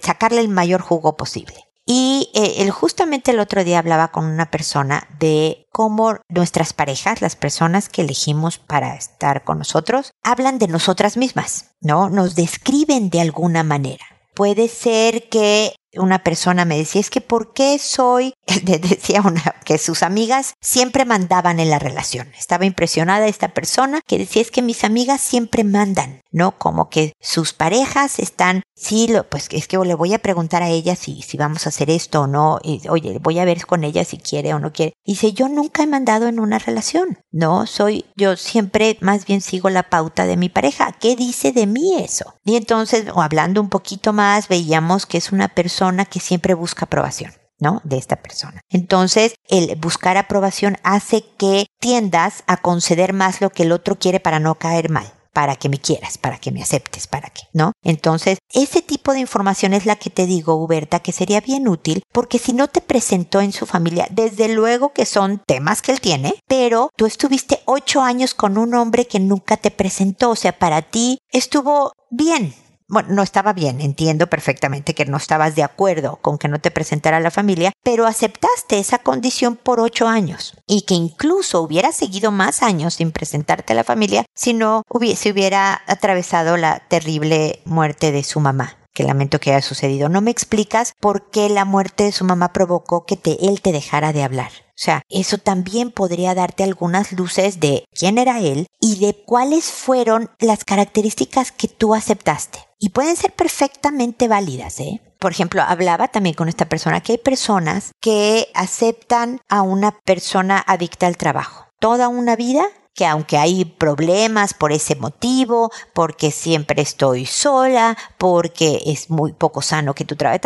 sacarle 0.03 0.41
el 0.41 0.49
mayor 0.49 0.81
jugo 0.81 1.17
posible. 1.17 1.65
Y 1.85 2.31
eh, 2.33 2.67
justamente 2.71 3.31
el 3.31 3.39
otro 3.39 3.63
día 3.63 3.77
hablaba 3.77 4.07
con 4.07 4.25
una 4.25 4.49
persona 4.49 5.07
de 5.19 5.67
cómo 5.71 6.17
nuestras 6.29 6.73
parejas, 6.73 7.21
las 7.21 7.35
personas 7.35 7.89
que 7.89 8.01
elegimos 8.01 8.57
para 8.57 8.95
estar 8.95 9.43
con 9.43 9.59
nosotros, 9.59 10.11
hablan 10.23 10.57
de 10.57 10.67
nosotras 10.67 11.15
mismas, 11.15 11.75
¿no? 11.81 12.09
Nos 12.09 12.35
describen 12.35 13.11
de 13.11 13.21
alguna 13.21 13.63
manera. 13.63 14.05
Puede 14.33 14.67
ser 14.67 15.29
que 15.29 15.75
una 15.97 16.23
persona 16.23 16.65
me 16.65 16.77
decía, 16.77 17.01
es 17.01 17.09
que 17.09 17.21
¿por 17.21 17.53
qué 17.53 17.79
soy? 17.79 18.33
Decía 18.63 19.21
una 19.21 19.55
que 19.65 19.77
sus 19.77 20.03
amigas 20.03 20.53
siempre 20.61 21.05
mandaban 21.05 21.59
en 21.59 21.69
la 21.69 21.79
relación. 21.79 22.31
Estaba 22.37 22.65
impresionada 22.65 23.27
esta 23.27 23.49
persona 23.49 24.01
que 24.05 24.17
decía, 24.17 24.41
es 24.41 24.51
que 24.51 24.61
mis 24.61 24.83
amigas 24.83 25.21
siempre 25.21 25.63
mandan, 25.63 26.21
¿no? 26.31 26.57
Como 26.57 26.89
que 26.89 27.13
sus 27.19 27.53
parejas 27.53 28.19
están, 28.19 28.63
sí, 28.75 29.07
lo, 29.07 29.27
pues 29.29 29.47
es 29.51 29.67
que 29.67 29.77
le 29.77 29.95
voy 29.95 30.13
a 30.13 30.19
preguntar 30.19 30.63
a 30.63 30.69
ella 30.69 30.95
si, 30.95 31.21
si 31.21 31.37
vamos 31.37 31.65
a 31.65 31.69
hacer 31.69 31.89
esto 31.89 32.21
o 32.21 32.27
no. 32.27 32.59
Y, 32.63 32.87
Oye, 32.89 33.19
voy 33.19 33.39
a 33.39 33.45
ver 33.45 33.65
con 33.65 33.83
ella 33.83 34.03
si 34.03 34.17
quiere 34.17 34.53
o 34.53 34.59
no 34.59 34.71
quiere. 34.71 34.93
Y 35.03 35.13
dice, 35.13 35.33
yo 35.33 35.49
nunca 35.49 35.83
he 35.83 35.87
mandado 35.87 36.27
en 36.27 36.39
una 36.39 36.59
relación, 36.59 37.19
¿no? 37.35 37.67
Soy, 37.67 38.05
yo 38.15 38.37
siempre 38.37 38.97
más 39.01 39.25
bien 39.25 39.41
sigo 39.41 39.69
la 39.69 39.83
pauta 39.83 40.25
de 40.25 40.37
mi 40.37 40.47
pareja. 40.47 40.93
¿Qué 40.93 41.17
dice 41.17 41.51
de 41.51 41.67
mí 41.67 42.01
eso? 42.01 42.33
Y 42.45 42.55
entonces, 42.55 43.05
hablando 43.13 43.59
un 43.59 43.69
poquito 43.69 44.13
más, 44.13 44.47
veíamos 44.47 45.05
que 45.05 45.17
es 45.17 45.33
una 45.33 45.49
persona 45.49 46.05
que 46.05 46.21
siempre 46.21 46.53
busca 46.53 46.85
aprobación. 46.85 47.33
¿no? 47.57 47.79
De 47.85 47.97
esta 47.97 48.17
persona. 48.17 48.59
Entonces, 48.69 49.35
el 49.47 49.77
buscar 49.77 50.17
aprobación 50.17 50.75
hace 50.83 51.23
que 51.37 51.67
tiendas 51.79 52.43
a 52.47 52.57
conceder 52.57 53.13
más 53.13 53.39
lo 53.39 53.49
que 53.49 53.63
el 53.63 53.71
otro 53.71 53.95
quiere 53.97 54.19
para 54.19 54.39
no 54.39 54.55
caer 54.55 54.89
mal 54.89 55.13
para 55.35 55.57
que 55.57 55.67
me 55.67 55.79
quieras, 55.79 56.17
para 56.17 56.37
que 56.37 56.53
me 56.53 56.63
aceptes, 56.63 57.07
para 57.07 57.29
que, 57.29 57.41
¿no? 57.51 57.73
Entonces, 57.83 58.37
ese 58.53 58.81
tipo 58.81 59.11
de 59.11 59.19
información 59.19 59.73
es 59.73 59.85
la 59.85 59.97
que 59.97 60.09
te 60.09 60.25
digo, 60.25 60.55
Huberta, 60.55 61.01
que 61.01 61.11
sería 61.11 61.41
bien 61.41 61.67
útil, 61.67 62.03
porque 62.13 62.39
si 62.39 62.53
no 62.53 62.69
te 62.69 62.79
presentó 62.79 63.41
en 63.41 63.51
su 63.51 63.65
familia, 63.65 64.07
desde 64.09 64.47
luego 64.47 64.93
que 64.93 65.05
son 65.05 65.41
temas 65.45 65.81
que 65.81 65.91
él 65.91 65.99
tiene, 65.99 66.35
pero 66.47 66.89
tú 66.95 67.05
estuviste 67.05 67.59
ocho 67.65 68.01
años 68.01 68.33
con 68.33 68.57
un 68.57 68.73
hombre 68.75 69.07
que 69.07 69.19
nunca 69.19 69.57
te 69.57 69.71
presentó, 69.71 70.29
o 70.29 70.35
sea, 70.37 70.57
para 70.57 70.83
ti 70.83 71.17
estuvo 71.33 71.91
bien, 72.09 72.55
bueno, 72.87 73.09
no 73.11 73.23
estaba 73.23 73.53
bien, 73.53 73.81
entiendo 73.81 74.27
perfectamente 74.27 74.93
que 74.93 75.05
no 75.05 75.17
estabas 75.17 75.55
de 75.55 75.63
acuerdo 75.63 76.17
con 76.21 76.37
que 76.37 76.47
no 76.47 76.59
te 76.59 76.71
presentara 76.71 77.19
la 77.19 77.31
familia, 77.31 77.71
pero 77.83 78.05
aceptaste 78.05 78.79
esa 78.79 78.99
condición 78.99 79.55
por 79.55 79.79
ocho 79.79 80.07
años 80.07 80.55
y 80.67 80.81
que 80.81 80.93
incluso 80.93 81.61
hubiera 81.61 81.91
seguido 81.91 82.31
más 82.31 82.61
años 82.61 82.95
sin 82.95 83.11
presentarte 83.11 83.73
a 83.73 83.75
la 83.75 83.83
familia 83.83 84.25
si 84.35 84.53
no 84.53 84.83
hubiese 84.89 85.31
hubiera 85.31 85.81
atravesado 85.87 86.57
la 86.57 86.79
terrible 86.87 87.61
muerte 87.65 88.11
de 88.11 88.23
su 88.23 88.39
mamá 88.39 88.77
que 88.93 89.03
lamento 89.03 89.39
que 89.41 89.51
haya 89.51 89.61
sucedido. 89.61 90.07
No 90.07 90.21
me 90.21 90.31
explicas 90.31 90.93
por 91.01 91.29
qué 91.29 91.49
la 91.49 91.65
muerte 91.65 92.05
de 92.05 92.11
su 92.13 92.23
mamá 92.23 92.53
provocó 92.53 93.05
que 93.05 93.19
él 93.41 93.61
te 93.61 93.73
dejara 93.73 94.13
de 94.13 94.23
hablar. 94.23 94.51
O 94.69 94.77
sea, 94.77 95.01
eso 95.09 95.37
también 95.37 95.91
podría 95.91 96.33
darte 96.33 96.63
algunas 96.63 97.11
luces 97.11 97.59
de 97.59 97.85
quién 97.93 98.17
era 98.17 98.39
él 98.39 98.67
y 98.79 98.99
de 98.99 99.13
cuáles 99.25 99.65
fueron 99.65 100.31
las 100.39 100.63
características 100.63 101.51
que 101.51 101.67
tú 101.67 101.93
aceptaste 101.93 102.59
y 102.85 102.89
pueden 102.89 103.15
ser 103.15 103.31
perfectamente 103.31 104.27
válidas, 104.27 104.79
¿eh? 104.79 105.01
Por 105.17 105.31
ejemplo, 105.31 105.63
hablaba 105.63 106.07
también 106.07 106.35
con 106.35 106.49
esta 106.49 106.69
persona 106.69 107.01
que 107.01 107.13
hay 107.13 107.17
personas 107.17 107.93
que 107.99 108.47
aceptan 108.53 109.41
a 109.49 109.63
una 109.63 109.91
persona 110.05 110.63
adicta 110.67 111.07
al 111.07 111.17
trabajo. 111.17 111.65
Toda 111.79 112.09
una 112.09 112.35
vida 112.35 112.63
que 112.93 113.07
aunque 113.07 113.37
hay 113.39 113.65
problemas 113.65 114.53
por 114.53 114.71
ese 114.71 114.95
motivo, 114.95 115.71
porque 115.93 116.29
siempre 116.29 116.81
estoy 116.83 117.25
sola, 117.25 117.97
porque 118.19 118.83
es 118.85 119.09
muy 119.09 119.33
poco 119.33 119.63
sano 119.63 119.95
que 119.95 120.05
tú 120.05 120.15
trabajes, 120.15 120.41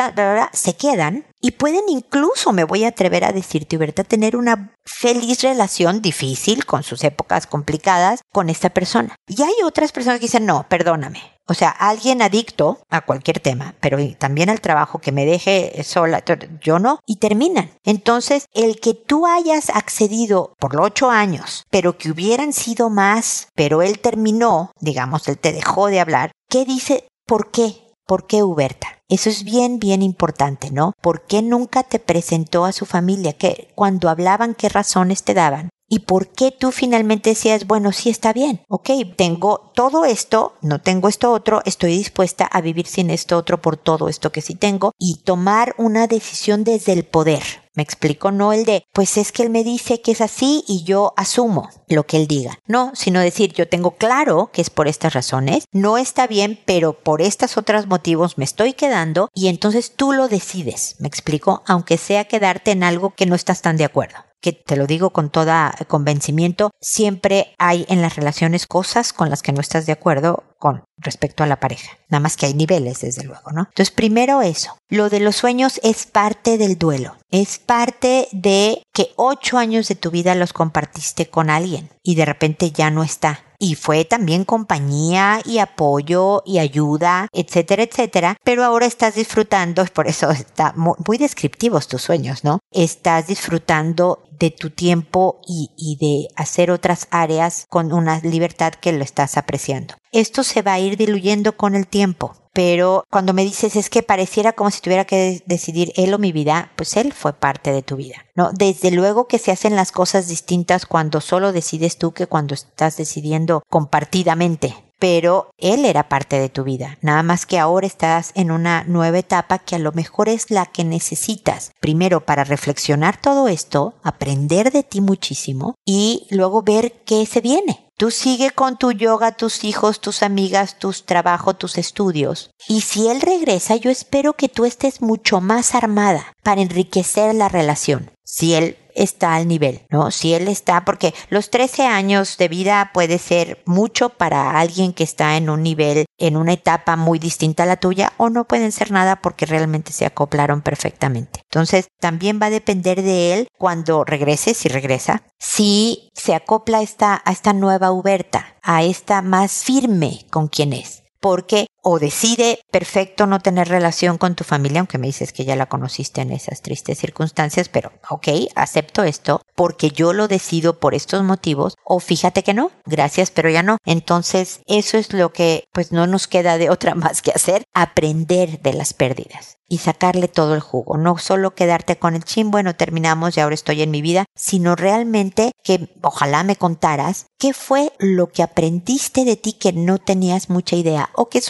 se 0.53 0.75
quedan 0.75 1.25
y 1.41 1.51
pueden 1.51 1.83
incluso, 1.89 2.51
me 2.51 2.63
voy 2.63 2.85
a 2.85 2.89
atrever 2.89 3.23
a 3.23 3.31
decirte, 3.31 3.77
Huberta, 3.77 4.03
tener 4.03 4.35
una 4.35 4.73
feliz 4.83 5.41
relación 5.43 6.01
difícil 6.01 6.65
con 6.65 6.83
sus 6.83 7.03
épocas 7.03 7.47
complicadas 7.47 8.21
con 8.33 8.49
esta 8.49 8.69
persona. 8.71 9.15
Y 9.27 9.43
hay 9.43 9.53
otras 9.63 9.91
personas 9.91 10.19
que 10.19 10.25
dicen, 10.25 10.45
no, 10.45 10.65
perdóname, 10.67 11.21
o 11.49 11.53
sea, 11.53 11.69
alguien 11.69 12.21
adicto 12.21 12.79
a 12.89 13.01
cualquier 13.01 13.39
tema, 13.39 13.75
pero 13.79 13.97
también 14.17 14.49
al 14.49 14.61
trabajo 14.61 14.99
que 14.99 15.11
me 15.11 15.25
deje 15.25 15.83
sola, 15.83 16.23
yo 16.61 16.79
no, 16.79 16.99
y 17.05 17.17
terminan. 17.17 17.71
Entonces, 17.83 18.45
el 18.53 18.79
que 18.79 18.93
tú 18.93 19.25
hayas 19.25 19.69
accedido 19.69 20.53
por 20.59 20.79
ocho 20.79 21.09
años, 21.09 21.63
pero 21.69 21.97
que 21.97 22.11
hubieran 22.11 22.53
sido 22.53 22.89
más, 22.89 23.47
pero 23.55 23.81
él 23.81 23.99
terminó, 23.99 24.71
digamos, 24.79 25.27
él 25.27 25.37
te 25.37 25.53
dejó 25.53 25.87
de 25.87 25.99
hablar, 25.99 26.31
¿qué 26.49 26.65
dice? 26.65 27.07
¿Por 27.25 27.51
qué? 27.51 27.87
¿Por 28.05 28.25
qué 28.25 28.43
Huberta? 28.43 28.87
Eso 29.07 29.29
es 29.29 29.43
bien, 29.43 29.79
bien 29.79 30.01
importante, 30.01 30.71
¿no? 30.71 30.93
¿Por 31.01 31.25
qué 31.25 31.41
nunca 31.41 31.83
te 31.83 31.99
presentó 31.99 32.65
a 32.65 32.71
su 32.71 32.85
familia? 32.85 33.33
¿Qué, 33.33 33.69
cuando 33.75 34.09
hablaban, 34.09 34.55
qué 34.55 34.69
razones 34.69 35.23
te 35.23 35.33
daban? 35.33 35.69
¿Y 35.91 35.99
por 35.99 36.27
qué 36.27 36.51
tú 36.51 36.71
finalmente 36.71 37.31
decías, 37.31 37.65
bueno, 37.65 37.91
sí 37.91 38.11
está 38.11 38.31
bien, 38.31 38.61
ok, 38.67 38.91
tengo 39.15 39.71
todo 39.73 40.05
esto, 40.05 40.53
no 40.61 40.79
tengo 40.79 41.09
esto 41.09 41.31
otro, 41.31 41.63
estoy 41.65 41.97
dispuesta 41.97 42.45
a 42.45 42.61
vivir 42.61 42.85
sin 42.85 43.09
esto 43.09 43.35
otro 43.37 43.59
por 43.59 43.75
todo 43.75 44.07
esto 44.07 44.31
que 44.31 44.41
sí 44.41 44.53
tengo 44.53 44.93
y 44.99 45.15
tomar 45.23 45.73
una 45.79 46.05
decisión 46.05 46.63
desde 46.63 46.93
el 46.93 47.05
poder? 47.05 47.41
Me 47.73 47.81
explico, 47.81 48.29
no 48.29 48.53
el 48.53 48.65
de, 48.65 48.83
pues 48.93 49.17
es 49.17 49.31
que 49.31 49.41
él 49.41 49.49
me 49.49 49.63
dice 49.63 50.01
que 50.01 50.11
es 50.11 50.21
así 50.21 50.63
y 50.67 50.83
yo 50.83 51.13
asumo 51.17 51.69
lo 51.87 52.05
que 52.05 52.17
él 52.17 52.27
diga. 52.27 52.59
No, 52.67 52.91
sino 52.93 53.19
decir, 53.19 53.53
yo 53.53 53.67
tengo 53.67 53.91
claro 53.91 54.51
que 54.53 54.61
es 54.61 54.69
por 54.69 54.87
estas 54.87 55.13
razones, 55.13 55.63
no 55.71 55.97
está 55.97 56.27
bien, 56.27 56.59
pero 56.65 56.93
por 56.93 57.21
estos 57.21 57.57
otros 57.57 57.87
motivos 57.87 58.37
me 58.37 58.43
estoy 58.43 58.73
quedando 58.73 59.29
y 59.33 59.47
entonces 59.47 59.95
tú 59.95 60.11
lo 60.11 60.27
decides. 60.27 60.97
Me 60.99 61.07
explico, 61.07 61.63
aunque 61.65 61.97
sea 61.97 62.25
quedarte 62.25 62.71
en 62.71 62.83
algo 62.83 63.15
que 63.15 63.25
no 63.25 63.33
estás 63.33 63.61
tan 63.61 63.77
de 63.77 63.85
acuerdo 63.85 64.28
que 64.41 64.53
te 64.53 64.75
lo 64.75 64.87
digo 64.87 65.11
con 65.11 65.29
toda 65.29 65.75
convencimiento, 65.87 66.71
siempre 66.79 67.53
hay 67.57 67.85
en 67.89 68.01
las 68.01 68.15
relaciones 68.15 68.67
cosas 68.67 69.13
con 69.13 69.29
las 69.29 69.41
que 69.41 69.51
no 69.51 69.61
estás 69.61 69.85
de 69.85 69.93
acuerdo 69.93 70.43
con 70.57 70.83
respecto 70.97 71.43
a 71.43 71.47
la 71.47 71.59
pareja. 71.59 71.97
Nada 72.09 72.19
más 72.19 72.35
que 72.35 72.45
hay 72.45 72.53
niveles, 72.53 73.01
desde 73.01 73.23
luego, 73.23 73.51
¿no? 73.51 73.61
Entonces, 73.61 73.91
primero 73.91 74.41
eso. 74.41 74.77
Lo 74.89 75.09
de 75.09 75.19
los 75.19 75.35
sueños 75.35 75.79
es 75.83 76.05
parte 76.05 76.57
del 76.57 76.77
duelo. 76.77 77.15
Es 77.31 77.59
parte 77.59 78.27
de 78.31 78.83
que 78.93 79.11
ocho 79.15 79.57
años 79.57 79.87
de 79.87 79.95
tu 79.95 80.11
vida 80.11 80.35
los 80.35 80.51
compartiste 80.51 81.29
con 81.29 81.49
alguien 81.49 81.89
y 82.03 82.15
de 82.15 82.25
repente 82.25 82.71
ya 82.71 82.91
no 82.91 83.03
está 83.03 83.43
y 83.59 83.75
fue 83.75 84.05
también 84.05 84.45
compañía 84.45 85.41
y 85.45 85.59
apoyo 85.59 86.41
y 86.45 86.59
ayuda, 86.59 87.27
etcétera, 87.33 87.83
etcétera, 87.83 88.37
pero 88.43 88.63
ahora 88.63 88.85
estás 88.85 89.15
disfrutando, 89.15 89.85
por 89.93 90.07
eso 90.07 90.31
está 90.31 90.73
muy, 90.75 91.17
descriptivos 91.17 91.89
tus 91.89 92.01
sueños, 92.01 92.45
¿no? 92.45 92.59
Estás 92.71 93.27
disfrutando 93.27 94.23
de 94.39 94.51
tu 94.51 94.69
tiempo 94.69 95.41
y, 95.45 95.71
y, 95.77 95.97
de 95.97 96.27
hacer 96.35 96.71
otras 96.71 97.07
áreas 97.11 97.65
con 97.69 97.91
una 97.93 98.19
libertad 98.21 98.73
que 98.73 98.91
lo 98.93 99.03
estás 99.03 99.37
apreciando. 99.37 99.95
Esto 100.11 100.43
se 100.43 100.61
va 100.61 100.73
a 100.73 100.79
ir 100.79 100.97
diluyendo 100.97 101.57
con 101.57 101.75
el 101.75 101.87
tiempo 101.87 102.35
pero 102.53 103.05
cuando 103.09 103.33
me 103.33 103.45
dices 103.45 103.75
es 103.75 103.89
que 103.89 104.03
pareciera 104.03 104.53
como 104.53 104.71
si 104.71 104.81
tuviera 104.81 105.05
que 105.05 105.41
decidir 105.45 105.93
él 105.95 106.13
o 106.13 106.17
mi 106.17 106.31
vida, 106.31 106.71
pues 106.75 106.97
él 106.97 107.13
fue 107.13 107.31
parte 107.31 107.71
de 107.71 107.83
tu 107.83 107.95
vida, 107.95 108.25
¿no? 108.35 108.51
Desde 108.51 108.91
luego 108.91 109.27
que 109.27 109.39
se 109.39 109.51
hacen 109.51 109.77
las 109.77 109.93
cosas 109.93 110.27
distintas 110.27 110.85
cuando 110.85 111.21
solo 111.21 111.53
decides 111.53 111.97
tú 111.97 112.11
que 112.11 112.27
cuando 112.27 112.55
estás 112.55 112.97
decidiendo 112.97 113.63
compartidamente, 113.69 114.75
pero 114.99 115.51
él 115.57 115.85
era 115.85 116.09
parte 116.09 116.39
de 116.39 116.49
tu 116.49 116.63
vida. 116.63 116.97
Nada 117.01 117.23
más 117.23 117.45
que 117.45 117.57
ahora 117.57 117.87
estás 117.87 118.31
en 118.35 118.51
una 118.51 118.83
nueva 118.83 119.17
etapa 119.17 119.59
que 119.59 119.75
a 119.75 119.79
lo 119.79 119.91
mejor 119.93 120.29
es 120.29 120.51
la 120.51 120.65
que 120.65 120.83
necesitas. 120.83 121.71
Primero 121.79 122.25
para 122.25 122.43
reflexionar 122.43 123.19
todo 123.19 123.47
esto, 123.47 123.95
aprender 124.03 124.71
de 124.71 124.83
ti 124.83 125.01
muchísimo 125.01 125.75
y 125.85 126.27
luego 126.29 126.61
ver 126.61 127.01
qué 127.05 127.25
se 127.25 127.41
viene 127.41 127.89
Tú 127.99 128.11
sigue 128.11 128.51
con 128.51 128.77
tu 128.77 128.93
yoga, 128.93 129.33
tus 129.33 129.65
hijos, 129.65 129.99
tus 129.99 130.23
amigas, 130.23 130.79
tus 130.79 131.05
trabajos, 131.05 131.57
tus 131.57 131.77
estudios. 131.77 132.49
Y 132.69 132.79
si 132.79 133.09
él 133.09 133.19
regresa, 133.19 133.75
yo 133.75 133.91
espero 133.91 134.37
que 134.37 134.47
tú 134.47 134.63
estés 134.63 135.01
mucho 135.01 135.41
más 135.41 135.75
armada 135.75 136.31
para 136.41 136.61
enriquecer 136.61 137.35
la 137.35 137.49
relación. 137.49 138.09
Si 138.23 138.53
él 138.53 138.77
está 138.99 139.35
al 139.35 139.47
nivel, 139.47 139.85
¿no? 139.89 140.11
Si 140.11 140.33
él 140.33 140.47
está, 140.47 140.85
porque 140.85 141.13
los 141.29 141.49
13 141.49 141.85
años 141.85 142.37
de 142.37 142.47
vida 142.47 142.91
puede 142.93 143.17
ser 143.17 143.61
mucho 143.65 144.09
para 144.09 144.59
alguien 144.59 144.93
que 144.93 145.03
está 145.03 145.37
en 145.37 145.49
un 145.49 145.63
nivel, 145.63 146.05
en 146.17 146.37
una 146.37 146.53
etapa 146.53 146.95
muy 146.95 147.19
distinta 147.19 147.63
a 147.63 147.65
la 147.65 147.77
tuya, 147.77 148.13
o 148.17 148.29
no 148.29 148.45
pueden 148.45 148.71
ser 148.71 148.91
nada 148.91 149.21
porque 149.21 149.45
realmente 149.45 149.91
se 149.91 150.05
acoplaron 150.05 150.61
perfectamente. 150.61 151.41
Entonces, 151.51 151.87
también 151.99 152.39
va 152.41 152.47
a 152.47 152.51
depender 152.51 153.01
de 153.01 153.33
él 153.33 153.47
cuando 153.57 154.03
regrese, 154.03 154.53
si 154.53 154.69
regresa, 154.69 155.23
si 155.39 156.09
se 156.13 156.35
acopla 156.35 156.79
a 156.79 156.81
esta, 156.81 157.21
a 157.25 157.31
esta 157.31 157.53
nueva 157.53 157.91
Uberta, 157.91 158.57
a 158.61 158.83
esta 158.83 159.21
más 159.21 159.63
firme 159.63 160.25
con 160.29 160.47
quien 160.47 160.73
es 160.73 161.03
porque 161.19 161.67
o 161.83 161.99
decide 161.99 162.59
perfecto 162.71 163.25
no 163.25 163.39
tener 163.39 163.67
relación 163.67 164.17
con 164.17 164.35
tu 164.35 164.43
familia, 164.43 164.79
aunque 164.79 164.97
me 164.97 165.07
dices 165.07 165.33
que 165.33 165.45
ya 165.45 165.55
la 165.55 165.67
conociste 165.67 166.21
en 166.21 166.31
esas 166.31 166.61
tristes 166.61 166.97
circunstancias, 166.97 167.69
pero 167.69 167.91
ok, 168.09 168.27
acepto 168.55 169.03
esto 169.03 169.41
porque 169.55 169.91
yo 169.91 170.13
lo 170.13 170.27
decido 170.27 170.79
por 170.79 170.95
estos 170.95 171.23
motivos, 171.23 171.75
o 171.83 171.99
fíjate 171.99 172.43
que 172.43 172.53
no, 172.53 172.71
gracias, 172.85 173.31
pero 173.31 173.49
ya 173.49 173.63
no. 173.63 173.77
Entonces, 173.85 174.61
eso 174.67 174.97
es 174.97 175.13
lo 175.13 175.33
que 175.33 175.65
pues 175.73 175.91
no 175.91 176.07
nos 176.07 176.27
queda 176.27 176.57
de 176.57 176.69
otra 176.69 176.95
más 176.95 177.21
que 177.21 177.31
hacer, 177.31 177.63
aprender 177.73 178.61
de 178.61 178.73
las 178.73 178.93
pérdidas 178.93 179.59
y 179.69 179.77
sacarle 179.77 180.27
todo 180.27 180.55
el 180.55 180.61
jugo, 180.61 180.97
no 180.97 181.17
solo 181.19 181.53
quedarte 181.53 181.97
con 181.97 182.15
el 182.15 182.23
chin, 182.23 182.49
bueno, 182.49 182.75
terminamos 182.75 183.37
y 183.37 183.39
ahora 183.39 183.53
estoy 183.53 183.83
en 183.83 183.91
mi 183.91 184.01
vida, 184.01 184.25
sino 184.35 184.75
realmente 184.75 185.51
que 185.63 185.95
ojalá 186.01 186.43
me 186.43 186.55
contaras 186.55 187.27
qué 187.37 187.53
fue 187.53 187.93
lo 187.99 188.27
que 188.27 188.41
aprendiste 188.41 189.25
de 189.25 189.35
ti 189.35 189.53
que 189.53 189.71
no 189.71 189.99
tenías 189.99 190.49
mucha 190.49 190.75
idea 190.75 191.11
o 191.13 191.29
que 191.29 191.41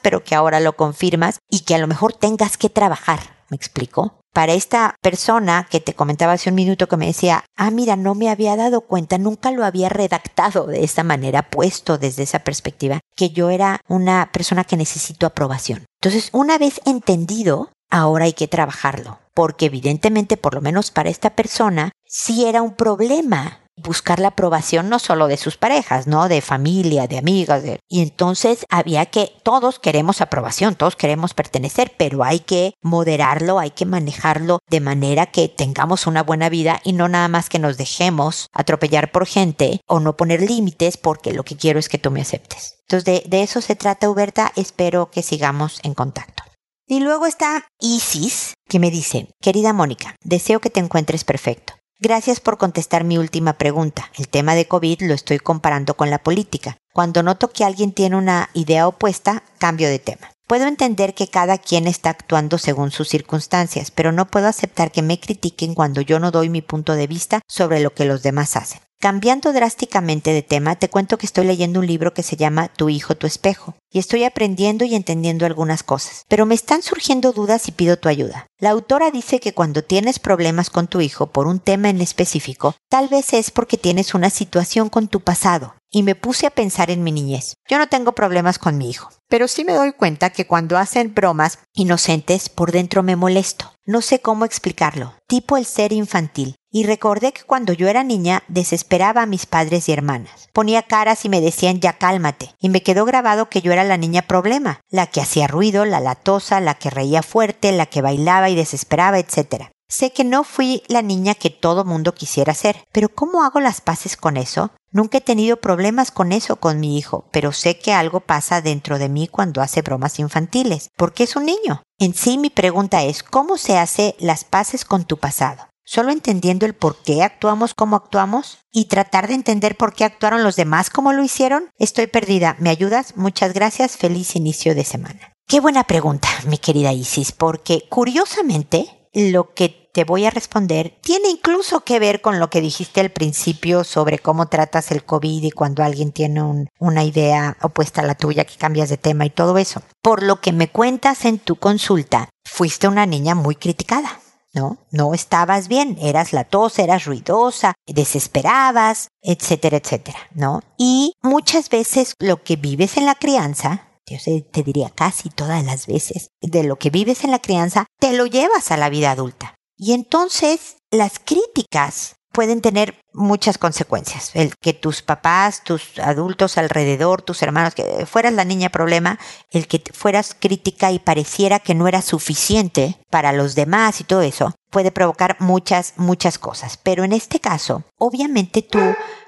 pero 0.00 0.24
que 0.24 0.34
ahora 0.34 0.60
lo 0.60 0.74
confirmas 0.74 1.38
y 1.50 1.60
que 1.60 1.74
a 1.74 1.78
lo 1.78 1.86
mejor 1.86 2.12
tengas 2.12 2.56
que 2.56 2.70
trabajar. 2.70 3.20
¿Me 3.50 3.56
explico? 3.56 4.22
para 4.32 4.54
esta 4.54 4.96
persona 5.02 5.66
que 5.70 5.80
te 5.80 5.94
comentaba 5.94 6.32
hace 6.32 6.48
un 6.48 6.56
minuto 6.56 6.88
que 6.88 6.96
me 6.96 7.06
decía, 7.06 7.44
ah, 7.56 7.70
mira, 7.70 7.96
no 7.96 8.14
me 8.14 8.30
había 8.30 8.56
dado 8.56 8.82
cuenta, 8.82 9.18
nunca 9.18 9.50
lo 9.50 9.64
había 9.64 9.88
redactado 9.88 10.66
de 10.66 10.84
esta 10.84 11.04
manera, 11.04 11.50
puesto 11.50 11.98
desde 11.98 12.22
esa 12.22 12.40
perspectiva, 12.40 13.00
que 13.14 13.30
yo 13.30 13.50
era 13.50 13.80
una 13.88 14.30
persona 14.32 14.64
que 14.64 14.76
necesito 14.76 15.26
aprobación. 15.26 15.84
Entonces, 16.00 16.30
una 16.32 16.58
vez 16.58 16.80
entendido, 16.86 17.70
ahora 17.90 18.24
hay 18.24 18.32
que 18.32 18.48
trabajarlo, 18.48 19.18
porque 19.34 19.66
evidentemente, 19.66 20.36
por 20.36 20.54
lo 20.54 20.62
menos 20.62 20.90
para 20.90 21.10
esta 21.10 21.30
persona, 21.30 21.92
sí 22.06 22.46
era 22.46 22.62
un 22.62 22.74
problema 22.74 23.61
buscar 23.76 24.18
la 24.18 24.28
aprobación 24.28 24.88
no 24.88 24.98
solo 24.98 25.28
de 25.28 25.36
sus 25.36 25.56
parejas, 25.56 26.06
¿no? 26.06 26.28
De 26.28 26.40
familia, 26.40 27.06
de 27.06 27.18
amigas. 27.18 27.62
Y 27.88 28.02
entonces 28.02 28.66
había 28.68 29.06
que, 29.06 29.32
todos 29.42 29.78
queremos 29.78 30.20
aprobación, 30.20 30.74
todos 30.74 30.96
queremos 30.96 31.34
pertenecer, 31.34 31.92
pero 31.96 32.24
hay 32.24 32.40
que 32.40 32.74
moderarlo, 32.82 33.58
hay 33.58 33.70
que 33.70 33.86
manejarlo 33.86 34.58
de 34.68 34.80
manera 34.80 35.26
que 35.26 35.48
tengamos 35.48 36.06
una 36.06 36.22
buena 36.22 36.48
vida 36.48 36.80
y 36.84 36.92
no 36.92 37.08
nada 37.08 37.28
más 37.28 37.48
que 37.48 37.58
nos 37.58 37.76
dejemos 37.76 38.48
atropellar 38.52 39.12
por 39.12 39.26
gente 39.26 39.80
o 39.86 40.00
no 40.00 40.16
poner 40.16 40.42
límites 40.42 40.96
porque 40.96 41.32
lo 41.32 41.44
que 41.44 41.56
quiero 41.56 41.78
es 41.78 41.88
que 41.88 41.98
tú 41.98 42.10
me 42.10 42.20
aceptes. 42.20 42.76
Entonces 42.82 43.04
de, 43.04 43.28
de 43.28 43.42
eso 43.42 43.60
se 43.60 43.76
trata, 43.76 44.10
Huberta. 44.10 44.52
Espero 44.56 45.10
que 45.10 45.22
sigamos 45.22 45.80
en 45.82 45.94
contacto. 45.94 46.42
Y 46.86 47.00
luego 47.00 47.26
está 47.26 47.66
Isis, 47.80 48.54
que 48.68 48.78
me 48.78 48.90
dice, 48.90 49.28
querida 49.40 49.72
Mónica, 49.72 50.16
deseo 50.22 50.60
que 50.60 50.68
te 50.68 50.80
encuentres 50.80 51.24
perfecto. 51.24 51.74
Gracias 52.04 52.40
por 52.40 52.58
contestar 52.58 53.04
mi 53.04 53.16
última 53.16 53.52
pregunta. 53.52 54.10
El 54.18 54.26
tema 54.26 54.56
de 54.56 54.66
COVID 54.66 55.02
lo 55.02 55.14
estoy 55.14 55.38
comparando 55.38 55.94
con 55.94 56.10
la 56.10 56.18
política. 56.18 56.76
Cuando 56.92 57.22
noto 57.22 57.52
que 57.52 57.62
alguien 57.64 57.92
tiene 57.92 58.16
una 58.16 58.50
idea 58.54 58.88
opuesta, 58.88 59.44
cambio 59.58 59.88
de 59.88 60.00
tema. 60.00 60.32
Puedo 60.48 60.66
entender 60.66 61.14
que 61.14 61.28
cada 61.28 61.58
quien 61.58 61.86
está 61.86 62.10
actuando 62.10 62.58
según 62.58 62.90
sus 62.90 63.08
circunstancias, 63.08 63.92
pero 63.92 64.10
no 64.10 64.26
puedo 64.26 64.48
aceptar 64.48 64.90
que 64.90 65.00
me 65.00 65.20
critiquen 65.20 65.76
cuando 65.76 66.00
yo 66.00 66.18
no 66.18 66.32
doy 66.32 66.48
mi 66.48 66.60
punto 66.60 66.94
de 66.94 67.06
vista 67.06 67.40
sobre 67.46 67.78
lo 67.78 67.94
que 67.94 68.04
los 68.04 68.24
demás 68.24 68.56
hacen. 68.56 68.80
Cambiando 69.02 69.52
drásticamente 69.52 70.32
de 70.32 70.42
tema, 70.42 70.76
te 70.76 70.88
cuento 70.88 71.18
que 71.18 71.26
estoy 71.26 71.44
leyendo 71.44 71.80
un 71.80 71.88
libro 71.88 72.14
que 72.14 72.22
se 72.22 72.36
llama 72.36 72.68
Tu 72.68 72.88
hijo, 72.88 73.16
tu 73.16 73.26
espejo, 73.26 73.74
y 73.90 73.98
estoy 73.98 74.22
aprendiendo 74.22 74.84
y 74.84 74.94
entendiendo 74.94 75.44
algunas 75.44 75.82
cosas, 75.82 76.24
pero 76.28 76.46
me 76.46 76.54
están 76.54 76.82
surgiendo 76.82 77.32
dudas 77.32 77.66
y 77.66 77.72
pido 77.72 77.98
tu 77.98 78.08
ayuda. 78.08 78.46
La 78.60 78.70
autora 78.70 79.10
dice 79.10 79.40
que 79.40 79.54
cuando 79.54 79.82
tienes 79.82 80.20
problemas 80.20 80.70
con 80.70 80.86
tu 80.86 81.00
hijo 81.00 81.26
por 81.26 81.48
un 81.48 81.58
tema 81.58 81.90
en 81.90 82.00
específico, 82.00 82.76
tal 82.88 83.08
vez 83.08 83.32
es 83.32 83.50
porque 83.50 83.76
tienes 83.76 84.14
una 84.14 84.30
situación 84.30 84.88
con 84.88 85.08
tu 85.08 85.18
pasado, 85.18 85.74
y 85.92 86.02
me 86.02 86.16
puse 86.16 86.46
a 86.46 86.50
pensar 86.50 86.90
en 86.90 87.04
mi 87.04 87.12
niñez. 87.12 87.54
Yo 87.68 87.78
no 87.78 87.88
tengo 87.88 88.12
problemas 88.12 88.58
con 88.58 88.78
mi 88.78 88.90
hijo, 88.90 89.10
pero 89.28 89.46
sí 89.46 89.64
me 89.64 89.74
doy 89.74 89.92
cuenta 89.92 90.30
que 90.30 90.46
cuando 90.46 90.78
hacen 90.78 91.14
bromas 91.14 91.58
inocentes, 91.74 92.48
por 92.48 92.72
dentro 92.72 93.02
me 93.02 93.14
molesto. 93.14 93.72
No 93.84 94.00
sé 94.00 94.20
cómo 94.20 94.44
explicarlo, 94.44 95.14
tipo 95.28 95.56
el 95.56 95.66
ser 95.66 95.92
infantil. 95.92 96.56
Y 96.70 96.84
recordé 96.84 97.32
que 97.32 97.42
cuando 97.42 97.74
yo 97.74 97.88
era 97.88 98.02
niña 98.02 98.42
desesperaba 98.48 99.22
a 99.22 99.26
mis 99.26 99.44
padres 99.44 99.88
y 99.88 99.92
hermanas. 99.92 100.48
Ponía 100.54 100.82
caras 100.82 101.24
y 101.26 101.28
me 101.28 101.42
decían 101.42 101.80
ya 101.80 101.98
cálmate. 101.98 102.54
Y 102.58 102.70
me 102.70 102.82
quedó 102.82 103.04
grabado 103.04 103.50
que 103.50 103.60
yo 103.60 103.72
era 103.72 103.84
la 103.84 103.98
niña 103.98 104.22
problema, 104.22 104.80
la 104.88 105.06
que 105.06 105.20
hacía 105.20 105.48
ruido, 105.48 105.84
la 105.84 106.00
latosa, 106.00 106.60
la 106.60 106.74
que 106.76 106.88
reía 106.88 107.22
fuerte, 107.22 107.72
la 107.72 107.86
que 107.86 108.00
bailaba 108.00 108.48
y 108.48 108.54
desesperaba, 108.54 109.18
etc. 109.18 109.66
Sé 109.88 110.12
que 110.12 110.24
no 110.24 110.44
fui 110.44 110.82
la 110.88 111.02
niña 111.02 111.34
que 111.34 111.50
todo 111.50 111.84
mundo 111.84 112.14
quisiera 112.14 112.54
ser, 112.54 112.82
pero 112.92 113.10
¿cómo 113.10 113.44
hago 113.44 113.60
las 113.60 113.82
paces 113.82 114.16
con 114.16 114.38
eso? 114.38 114.70
Nunca 114.92 115.18
he 115.18 115.22
tenido 115.22 115.56
problemas 115.56 116.10
con 116.10 116.32
eso 116.32 116.56
con 116.56 116.78
mi 116.78 116.98
hijo, 116.98 117.28
pero 117.32 117.52
sé 117.52 117.78
que 117.78 117.92
algo 117.92 118.20
pasa 118.20 118.60
dentro 118.60 118.98
de 118.98 119.08
mí 119.08 119.26
cuando 119.26 119.62
hace 119.62 119.82
bromas 119.82 120.18
infantiles, 120.18 120.90
porque 120.96 121.24
es 121.24 121.34
un 121.34 121.46
niño. 121.46 121.82
En 121.98 122.14
sí 122.14 122.38
mi 122.38 122.50
pregunta 122.50 123.02
es, 123.02 123.22
¿cómo 123.22 123.58
se 123.58 123.78
hace 123.78 124.14
las 124.18 124.44
paces 124.44 124.84
con 124.84 125.04
tu 125.04 125.16
pasado? 125.16 125.66
solo 125.84 126.10
entendiendo 126.10 126.64
el 126.64 126.74
por 126.74 126.96
qué 127.02 127.22
actuamos 127.22 127.74
como 127.74 127.96
actuamos 127.96 128.58
y 128.70 128.86
tratar 128.86 129.28
de 129.28 129.34
entender 129.34 129.76
por 129.76 129.94
qué 129.94 130.04
actuaron 130.04 130.42
los 130.42 130.56
demás 130.56 130.88
como 130.88 131.12
lo 131.12 131.22
hicieron? 131.22 131.70
Estoy 131.78 132.06
perdida. 132.06 132.56
¿Me 132.58 132.70
ayudas? 132.70 133.16
Muchas 133.16 133.52
gracias. 133.52 133.96
Feliz 133.96 134.34
inicio 134.36 134.74
de 134.74 134.84
semana. 134.84 135.32
Qué 135.46 135.60
buena 135.60 135.84
pregunta, 135.84 136.28
mi 136.46 136.56
querida 136.56 136.92
Isis, 136.92 137.32
porque 137.32 137.84
curiosamente 137.90 139.08
lo 139.12 139.52
que 139.52 139.81
te 139.92 140.04
voy 140.04 140.24
a 140.24 140.30
responder 140.30 140.98
tiene 141.02 141.28
incluso 141.28 141.80
que 141.80 141.98
ver 141.98 142.20
con 142.20 142.40
lo 142.40 142.50
que 142.50 142.60
dijiste 142.60 143.00
al 143.00 143.10
principio 143.10 143.84
sobre 143.84 144.18
cómo 144.18 144.46
tratas 144.46 144.90
el 144.90 145.04
COVID 145.04 145.42
y 145.44 145.50
cuando 145.50 145.82
alguien 145.82 146.12
tiene 146.12 146.66
una 146.78 147.04
idea 147.04 147.56
opuesta 147.62 148.00
a 148.00 148.06
la 148.06 148.14
tuya 148.14 148.44
que 148.44 148.56
cambias 148.56 148.88
de 148.88 148.96
tema 148.96 149.26
y 149.26 149.30
todo 149.30 149.58
eso. 149.58 149.82
Por 150.02 150.22
lo 150.22 150.40
que 150.40 150.52
me 150.52 150.68
cuentas 150.68 151.24
en 151.24 151.38
tu 151.38 151.56
consulta, 151.56 152.30
fuiste 152.44 152.88
una 152.88 153.06
niña 153.06 153.34
muy 153.34 153.54
criticada. 153.54 154.18
¿no? 154.54 154.76
No 154.90 155.14
estabas 155.14 155.68
bien, 155.68 155.96
eras 156.00 156.32
la 156.32 156.44
tos, 156.44 156.78
eras 156.78 157.06
ruidosa, 157.06 157.74
desesperabas, 157.86 159.08
etcétera, 159.22 159.78
etcétera, 159.78 160.18
¿no? 160.34 160.60
Y 160.76 161.14
muchas 161.22 161.70
veces 161.70 162.14
lo 162.18 162.42
que 162.42 162.56
vives 162.56 162.98
en 162.98 163.06
la 163.06 163.14
crianza, 163.14 163.88
yo 164.06 164.18
te 164.50 164.62
diría 164.62 164.90
casi 164.90 165.30
todas 165.30 165.64
las 165.64 165.86
veces, 165.86 166.32
de 166.42 166.64
lo 166.64 166.76
que 166.76 166.90
vives 166.90 167.24
en 167.24 167.30
la 167.30 167.38
crianza, 167.38 167.86
te 167.98 168.12
lo 168.12 168.26
llevas 168.26 168.70
a 168.70 168.76
la 168.76 168.90
vida 168.90 169.10
adulta. 169.10 169.54
Y 169.84 169.94
entonces 169.94 170.76
las 170.92 171.18
críticas 171.18 172.14
pueden 172.30 172.60
tener 172.60 173.00
muchas 173.12 173.58
consecuencias. 173.58 174.30
El 174.32 174.54
que 174.56 174.74
tus 174.74 175.02
papás, 175.02 175.64
tus 175.64 175.98
adultos 175.98 176.56
alrededor, 176.56 177.22
tus 177.22 177.42
hermanos, 177.42 177.74
que 177.74 178.06
fueras 178.06 178.32
la 178.32 178.44
niña 178.44 178.68
problema, 178.68 179.18
el 179.50 179.66
que 179.66 179.82
fueras 179.92 180.36
crítica 180.38 180.92
y 180.92 181.00
pareciera 181.00 181.58
que 181.58 181.74
no 181.74 181.88
era 181.88 182.00
suficiente 182.00 182.96
para 183.10 183.32
los 183.32 183.56
demás 183.56 184.00
y 184.00 184.04
todo 184.04 184.22
eso, 184.22 184.54
puede 184.70 184.92
provocar 184.92 185.36
muchas, 185.40 185.94
muchas 185.96 186.38
cosas. 186.38 186.76
Pero 186.76 187.02
en 187.02 187.12
este 187.12 187.40
caso, 187.40 187.82
obviamente 187.98 188.62
tú 188.62 188.78